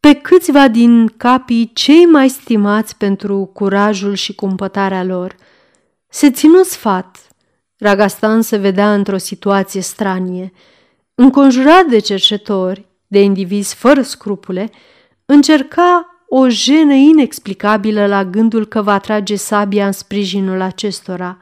pe 0.00 0.14
câțiva 0.14 0.68
din 0.68 1.06
capii 1.16 1.70
cei 1.74 2.06
mai 2.06 2.28
stimați 2.28 2.96
pentru 2.96 3.44
curajul 3.44 4.14
și 4.14 4.34
cumpătarea 4.34 5.04
lor. 5.04 5.36
Se 6.08 6.30
ținu 6.30 6.62
sfat. 6.62 7.31
Ragastan 7.82 8.42
se 8.42 8.56
vedea 8.56 8.94
într-o 8.94 9.16
situație 9.16 9.80
stranie. 9.80 10.52
Înconjurat 11.14 11.84
de 11.86 11.98
cercetori, 11.98 12.88
de 13.06 13.22
indivizi 13.22 13.74
fără 13.74 14.02
scrupule, 14.02 14.70
încerca 15.24 16.06
o 16.28 16.48
jenă 16.48 16.92
inexplicabilă 16.92 18.06
la 18.06 18.24
gândul 18.24 18.66
că 18.66 18.82
va 18.82 18.98
trage 18.98 19.36
sabia 19.36 19.86
în 19.86 19.92
sprijinul 19.92 20.60
acestora. 20.60 21.38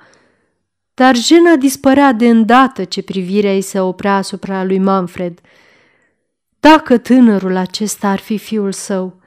Dar 0.94 1.16
jena 1.16 1.56
dispărea 1.56 2.12
de 2.12 2.28
îndată 2.28 2.84
ce 2.84 3.02
privirea 3.02 3.54
ei 3.54 3.60
se 3.60 3.80
oprea 3.80 4.16
asupra 4.16 4.64
lui 4.64 4.78
Manfred. 4.78 5.40
Dacă 6.60 6.98
tânărul 6.98 7.56
acesta 7.56 8.08
ar 8.08 8.18
fi 8.18 8.38
fiul 8.38 8.72
său, 8.72 9.20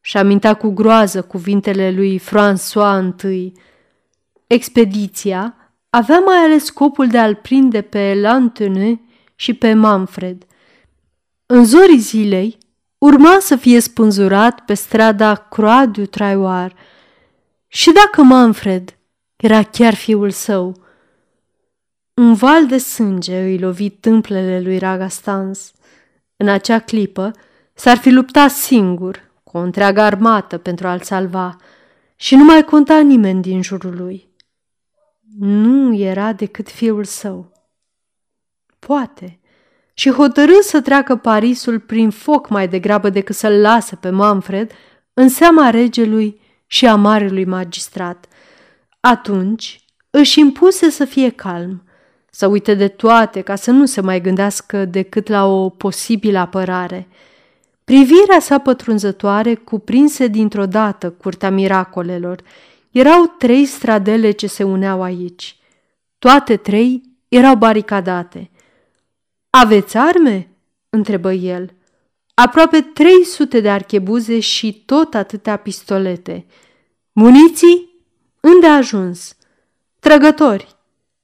și 0.00 0.16
amintea 0.16 0.54
cu 0.54 0.68
groază 0.68 1.22
cuvintele 1.22 1.90
lui 1.90 2.20
François 2.20 3.22
I. 3.22 3.52
Expediția 4.46 5.54
avea 5.90 6.18
mai 6.18 6.36
ales 6.36 6.64
scopul 6.64 7.06
de 7.06 7.18
a-l 7.18 7.34
prinde 7.34 7.82
pe 7.82 8.14
Lantene 8.20 9.00
și 9.34 9.54
pe 9.54 9.72
Manfred. 9.72 10.46
În 11.46 11.64
zorii 11.64 11.98
zilei, 11.98 12.58
urma 12.98 13.36
să 13.40 13.56
fie 13.56 13.80
spânzurat 13.80 14.60
pe 14.60 14.74
strada 14.74 15.34
Croix 15.34 15.90
du 15.90 16.06
Traioir. 16.06 16.76
Și 17.66 17.92
dacă 17.92 18.22
Manfred 18.22 18.96
era 19.36 19.62
chiar 19.62 19.94
fiul 19.94 20.30
său, 20.30 20.82
un 22.14 22.34
val 22.34 22.66
de 22.66 22.78
sânge 22.78 23.40
îi 23.40 23.58
lovi 23.58 23.90
tâmplele 23.90 24.60
lui 24.60 24.78
Ragastans. 24.78 25.72
În 26.36 26.48
acea 26.48 26.78
clipă 26.78 27.30
s-ar 27.74 27.96
fi 27.96 28.10
luptat 28.10 28.50
singur 28.50 29.30
cu 29.42 29.56
o 29.56 29.60
întreagă 29.60 30.00
armată 30.00 30.58
pentru 30.58 30.86
a-l 30.86 31.00
salva 31.00 31.56
și 32.16 32.34
nu 32.36 32.44
mai 32.44 32.64
conta 32.64 33.00
nimeni 33.00 33.42
din 33.42 33.62
jurul 33.62 33.96
lui. 33.96 34.29
Nu 35.38 35.94
era 35.94 36.32
decât 36.32 36.68
fiul 36.68 37.04
său. 37.04 37.52
Poate, 38.78 39.40
și 39.94 40.10
hotărâ 40.10 40.60
să 40.60 40.80
treacă 40.80 41.16
Parisul 41.16 41.80
prin 41.80 42.10
foc 42.10 42.48
mai 42.48 42.68
degrabă 42.68 43.10
decât 43.10 43.34
să-l 43.34 43.60
lasă 43.60 43.96
pe 43.96 44.10
Manfred 44.10 44.72
în 45.14 45.28
seama 45.28 45.70
regelui 45.70 46.40
și 46.66 46.86
a 46.86 46.94
marelui 46.94 47.44
magistrat. 47.44 48.26
Atunci 49.00 49.84
își 50.10 50.40
impuse 50.40 50.90
să 50.90 51.04
fie 51.04 51.30
calm, 51.30 51.82
să 52.30 52.46
uite 52.46 52.74
de 52.74 52.88
toate 52.88 53.40
ca 53.40 53.54
să 53.54 53.70
nu 53.70 53.86
se 53.86 54.00
mai 54.00 54.20
gândească 54.20 54.84
decât 54.84 55.28
la 55.28 55.46
o 55.46 55.68
posibilă 55.68 56.38
apărare. 56.38 57.08
Privirea 57.84 58.40
sa 58.40 58.58
pătrunzătoare 58.58 59.54
cuprinse 59.54 60.26
dintr-o 60.26 60.66
dată 60.66 61.10
curtea 61.10 61.50
miracolelor. 61.50 62.42
Erau 62.90 63.26
trei 63.26 63.64
stradele 63.64 64.30
ce 64.30 64.46
se 64.46 64.62
uneau 64.62 65.02
aici. 65.02 65.56
Toate 66.18 66.56
trei 66.56 67.02
erau 67.28 67.56
baricadate– 67.56 68.50
aveți 69.50 69.96
arme?" 69.96 70.48
întrebă 70.90 71.32
el. 71.32 71.74
Aproape 72.34 72.80
300 72.80 73.60
de 73.60 73.70
archebuze 73.70 74.40
și 74.40 74.82
tot 74.86 75.14
atâtea 75.14 75.56
pistolete. 75.56 76.46
Muniții? 77.12 77.88
Unde 78.40 78.66
a 78.66 78.76
ajuns? 78.76 79.36
Trăgători. 79.98 80.76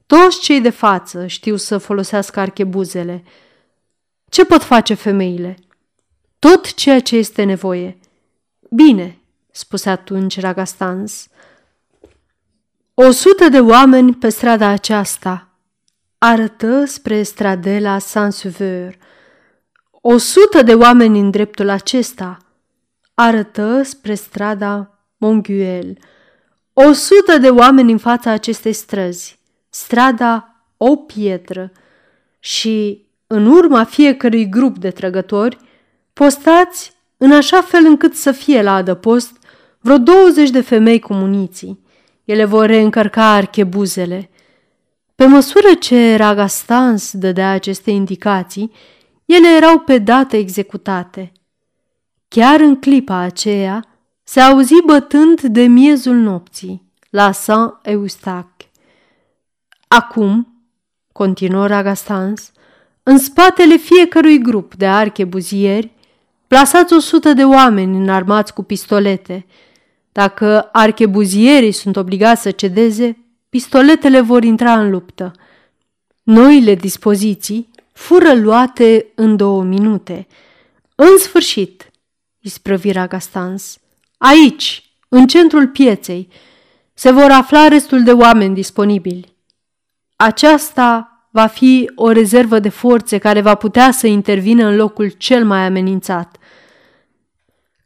Toți 0.06 0.40
cei 0.40 0.60
de 0.60 0.70
față 0.70 1.26
știu 1.26 1.56
să 1.56 1.78
folosească 1.78 2.40
archebuzele. 2.40 3.24
Ce 4.28 4.44
pot 4.44 4.62
face 4.62 4.94
femeile? 4.94 5.56
Tot 6.38 6.74
ceea 6.74 7.00
ce 7.00 7.16
este 7.16 7.42
nevoie. 7.42 7.98
Bine, 8.70 9.18
spuse 9.50 9.90
atunci 9.90 10.40
Ragastans. 10.40 11.28
O 12.98 13.10
sută 13.10 13.48
de 13.48 13.60
oameni 13.60 14.14
pe 14.14 14.28
strada 14.28 14.68
aceasta, 14.68 15.48
arătă 16.18 16.84
spre 16.84 17.22
stradela 17.22 17.98
Saint-Sauveur. 17.98 18.96
O 19.90 20.16
sută 20.16 20.62
de 20.62 20.74
oameni 20.74 21.20
în 21.20 21.30
dreptul 21.30 21.68
acesta 21.68 22.38
arătă 23.14 23.82
spre 23.82 24.14
strada 24.14 24.98
Monguel. 25.16 25.98
O 26.72 26.92
sută 26.92 27.38
de 27.38 27.48
oameni 27.50 27.92
în 27.92 27.98
fața 27.98 28.30
acestei 28.30 28.72
străzi, 28.72 29.38
strada 29.68 30.64
O 30.76 30.96
Pietră 30.96 31.72
și 32.38 33.06
în 33.26 33.46
urma 33.46 33.84
fiecărui 33.84 34.48
grup 34.48 34.78
de 34.78 34.90
trăgători, 34.90 35.58
postați 36.12 36.92
în 37.16 37.32
așa 37.32 37.60
fel 37.60 37.84
încât 37.84 38.14
să 38.14 38.32
fie 38.32 38.62
la 38.62 38.74
adăpost 38.74 39.36
vreo 39.80 39.98
20 39.98 40.50
de 40.50 40.60
femei 40.60 41.00
cu 41.00 41.14
muniții. 41.14 41.84
Ele 42.26 42.44
vor 42.44 42.66
reîncărca 42.66 43.32
archebuzele– 43.32 44.28
pe 45.16 45.26
măsură 45.26 45.74
ce 45.80 46.16
Ragastans 46.16 47.12
dădea 47.12 47.50
aceste 47.50 47.90
indicații, 47.90 48.72
ele 49.24 49.48
erau 49.56 49.78
pe 49.78 49.98
dată 49.98 50.36
executate. 50.36 51.32
Chiar 52.28 52.60
în 52.60 52.76
clipa 52.76 53.16
aceea, 53.16 53.84
se 54.22 54.40
auzi 54.40 54.82
bătând 54.86 55.40
de 55.40 55.62
miezul 55.62 56.14
nopții 56.14 56.92
la 57.10 57.32
Saint-Eustache. 57.32 58.70
Acum, 59.88 60.64
continuă 61.12 61.66
Ragastans, 61.66 62.52
în 63.02 63.18
spatele 63.18 63.76
fiecărui 63.76 64.38
grup 64.38 64.74
de 64.74 64.86
archebuzieri, 64.86 65.92
plasați 66.46 66.92
o 66.92 66.98
sută 66.98 67.32
de 67.32 67.44
oameni 67.44 67.96
înarmați 67.96 68.54
cu 68.54 68.62
pistolete. 68.62 69.46
Dacă 70.16 70.68
archebuzierii 70.72 71.72
sunt 71.72 71.96
obligați 71.96 72.42
să 72.42 72.50
cedeze, 72.50 73.18
pistoletele 73.48 74.20
vor 74.20 74.44
intra 74.44 74.80
în 74.80 74.90
luptă. 74.90 75.32
Noile 76.22 76.74
dispoziții 76.74 77.70
fură 77.92 78.34
luate 78.34 79.06
în 79.14 79.36
două 79.36 79.62
minute. 79.62 80.26
În 80.94 81.18
sfârșit, 81.18 81.90
isprăvira 82.40 83.06
Gastans, 83.06 83.78
aici, 84.18 84.90
în 85.08 85.26
centrul 85.26 85.68
pieței, 85.68 86.28
se 86.94 87.10
vor 87.10 87.30
afla 87.30 87.68
restul 87.68 88.02
de 88.02 88.12
oameni 88.12 88.54
disponibili. 88.54 89.34
Aceasta 90.16 91.10
va 91.30 91.46
fi 91.46 91.90
o 91.94 92.10
rezervă 92.10 92.58
de 92.58 92.68
forțe 92.68 93.18
care 93.18 93.40
va 93.40 93.54
putea 93.54 93.90
să 93.90 94.06
intervină 94.06 94.66
în 94.66 94.76
locul 94.76 95.08
cel 95.08 95.44
mai 95.44 95.60
amenințat. 95.66 96.36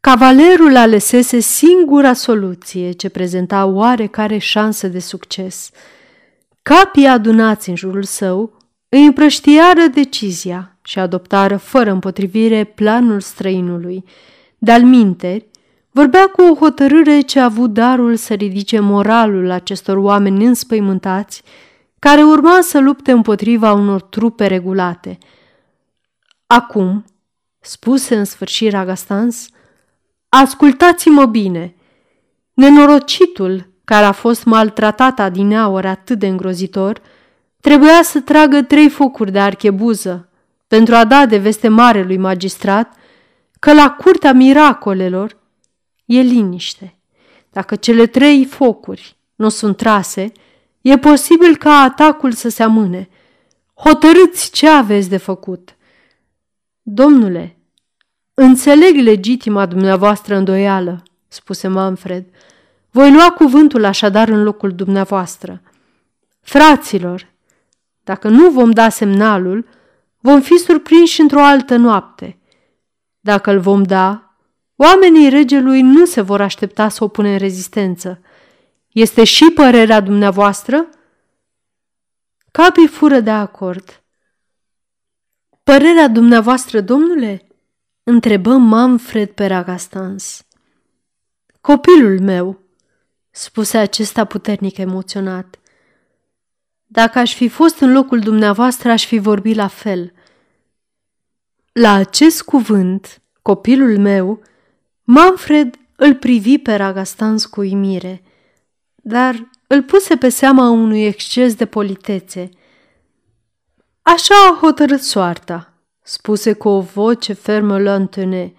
Cavalerul 0.01 0.77
alesese 0.77 1.39
singura 1.39 2.13
soluție 2.13 2.91
ce 2.91 3.09
prezenta 3.09 3.65
oarecare 3.65 4.39
șansă 4.39 4.89
de 4.89 4.99
succes. 4.99 5.71
Capii 6.63 7.07
adunați 7.07 7.69
în 7.69 7.77
jurul 7.77 8.03
său 8.03 8.57
îi 8.89 9.05
împrăștiară 9.07 9.81
decizia 9.95 10.77
și 10.83 10.99
adoptară 10.99 11.57
fără 11.57 11.91
împotrivire 11.91 12.65
planul 12.65 13.21
străinului. 13.21 14.05
De-al 14.59 14.83
minteri, 14.83 15.47
vorbea 15.91 16.27
cu 16.27 16.43
o 16.43 16.55
hotărâre 16.55 17.21
ce 17.21 17.41
a 17.41 17.45
avut 17.45 17.73
darul 17.73 18.17
să 18.17 18.35
ridice 18.35 18.79
moralul 18.79 19.51
acestor 19.51 19.97
oameni 19.97 20.45
înspăimântați 20.45 21.43
care 21.99 22.23
urma 22.23 22.59
să 22.63 22.79
lupte 22.79 23.11
împotriva 23.11 23.73
unor 23.73 24.03
trupe 24.03 24.47
regulate. 24.47 25.19
Acum, 26.47 27.05
spuse 27.59 28.17
în 28.17 28.25
sfârșit 28.25 28.71
Ragastans, 28.71 29.49
ascultați-mă 30.31 31.27
bine. 31.27 31.75
Nenorocitul 32.53 33.71
care 33.85 34.05
a 34.05 34.13
fost 34.13 34.45
maltratat 34.45 35.19
adineaori 35.19 35.87
atât 35.87 36.19
de 36.19 36.27
îngrozitor, 36.27 37.01
trebuia 37.61 38.03
să 38.03 38.21
tragă 38.21 38.63
trei 38.63 38.89
focuri 38.89 39.33
de 39.33 39.41
archebuză 39.41 40.29
pentru 40.67 40.95
a 40.95 41.05
da 41.05 41.27
de 41.27 41.39
veste 41.39 41.69
marelui 41.69 42.17
magistrat 42.17 42.95
că 43.59 43.73
la 43.73 43.91
curtea 43.91 44.33
miracolelor 44.33 45.37
e 46.05 46.21
liniște. 46.21 46.99
Dacă 47.51 47.77
cele 47.77 48.07
trei 48.07 48.45
focuri 48.45 49.17
nu 49.35 49.49
sunt 49.49 49.77
trase, 49.77 50.33
E 50.81 50.99
posibil 50.99 51.57
ca 51.57 51.71
atacul 51.71 52.33
să 52.33 52.49
se 52.49 52.63
amâne. 52.63 53.09
Hotărâți 53.75 54.51
ce 54.51 54.69
aveți 54.69 55.09
de 55.09 55.17
făcut. 55.17 55.77
Domnule, 56.83 57.57
înțeleg 58.43 58.97
legitima 58.97 59.67
dumneavoastră 59.67 60.37
îndoială, 60.37 61.03
spuse 61.29 61.69
Manfred. 61.69 62.25
Voi 62.91 63.13
lua 63.13 63.31
cuvântul 63.31 63.85
așadar 63.85 64.29
în 64.29 64.43
locul 64.43 64.75
dumneavoastră. 64.75 65.63
Fraților, 66.41 67.33
dacă 68.05 68.29
nu 68.29 68.51
vom 68.51 68.71
da 68.71 68.89
semnalul, 68.89 69.69
vom 70.21 70.41
fi 70.41 70.57
surprinși 70.57 71.21
într-o 71.21 71.41
altă 71.41 71.77
noapte. 71.77 72.39
Dacă 73.21 73.51
îl 73.51 73.61
vom 73.61 73.83
da, 73.83 74.35
oamenii 74.77 75.29
regelui 75.29 75.83
nu 75.83 76.05
se 76.05 76.21
vor 76.21 76.41
aștepta 76.41 76.89
să 76.89 77.05
opune 77.05 77.33
în 77.33 77.39
rezistență. 77.39 78.21
Este 78.89 79.25
și 79.25 79.51
părerea 79.51 80.01
dumneavoastră? 80.01 80.89
Capii 82.51 82.87
fură 82.87 83.21
de 83.21 83.31
acord. 83.31 84.03
Părerea 85.63 86.09
dumneavoastră, 86.09 86.81
domnule? 86.81 87.45
Întrebă 88.03 88.57
Manfred 88.57 89.31
pe 89.31 89.47
Ragastans. 89.47 90.47
Copilul 91.61 92.21
meu, 92.21 92.61
spuse 93.31 93.79
acesta 93.79 94.25
puternic 94.25 94.77
emoționat. 94.77 95.59
Dacă 96.87 97.19
aș 97.19 97.35
fi 97.35 97.49
fost 97.49 97.79
în 97.79 97.93
locul 97.93 98.19
dumneavoastră, 98.19 98.91
aș 98.91 99.07
fi 99.07 99.19
vorbit 99.19 99.57
la 99.57 99.69
fel. 99.69 100.13
La 101.73 101.93
acest 101.93 102.43
cuvânt, 102.43 103.23
copilul 103.43 103.99
meu, 103.99 104.43
Manfred 105.05 105.79
îl 105.97 106.15
privi 106.15 106.59
pe 106.59 106.75
Ragastans 106.75 107.47
cu 107.47 107.61
uimire– 107.61 108.23
dar 109.03 109.51
îl 109.67 109.83
puse 109.83 110.17
pe 110.17 110.29
seama 110.29 110.69
unui 110.69 111.05
exces 111.05 111.55
de 111.55 111.67
politețe. 111.67 112.49
Așa 114.03 114.35
a 114.35 114.59
hotărât 114.61 115.01
soarta, 115.01 115.70
spuse 116.03 116.53
cu 116.53 116.69
o 116.69 116.81
voce 116.81 117.33
fermă 117.33 117.79
Lantene. 117.79 118.55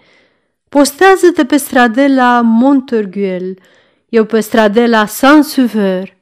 Postează-te 0.70 1.46
pe 1.46 1.58
stradela 1.58 2.42
Montorguel, 2.42 3.58
eu 4.10 4.26
pe 4.26 4.39
stradela 4.39 5.06
Saint-Sauveur, 5.06 6.18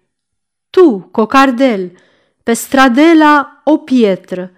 tu, 0.69 1.09
Cocardel, 1.11 1.91
pe 2.43 2.53
stradela 2.53 3.61
O 3.63 3.77
Pietră. 3.77 4.51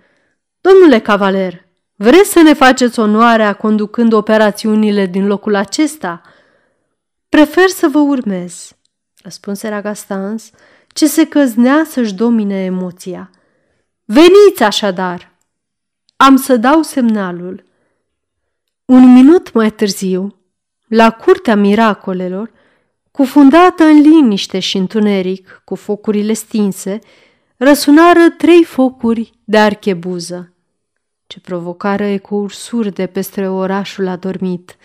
Domnule 0.61 0.99
cavaler, 0.99 1.65
vreți 1.95 2.31
să 2.31 2.41
ne 2.41 2.53
faceți 2.53 2.99
onoarea 2.99 3.53
conducând 3.53 4.13
operațiunile 4.13 5.05
din 5.05 5.27
locul 5.27 5.55
acesta? 5.55 6.21
Prefer 7.29 7.67
să 7.67 7.87
vă 7.87 7.99
urmez 7.99 8.75
răspunse 9.23 9.69
Ragastans, 9.69 10.49
ce 10.87 11.07
se 11.07 11.27
căznea 11.27 11.83
să-și 11.87 12.13
domine 12.13 12.63
emoția. 12.63 13.29
Veniți 14.05 14.63
așadar! 14.63 15.30
Am 16.21 16.35
să 16.35 16.57
dau 16.57 16.81
semnalul. 16.81 17.63
Un 18.85 19.13
minut 19.13 19.53
mai 19.53 19.71
târziu, 19.71 20.35
la 20.87 21.11
curtea 21.11 21.55
miracolelor, 21.55 22.51
cufundată 23.11 23.83
în 23.83 23.99
liniște 23.99 24.59
și 24.59 24.77
întuneric, 24.77 25.61
cu 25.65 25.75
focurile 25.75 26.33
stinse, 26.33 26.99
răsunară 27.57 28.29
trei 28.37 28.63
focuri 28.63 29.31
de 29.43 29.57
archebuză, 29.57 30.53
ce 31.27 31.39
provocară 31.39 32.03
ecouri 32.03 32.55
surde 32.55 33.05
peste 33.05 33.47
orașul 33.47 34.07
adormit. 34.07 34.77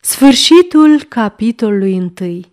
Sfârșitul 0.00 1.02
capitolului 1.02 1.96
întâi. 1.96 2.52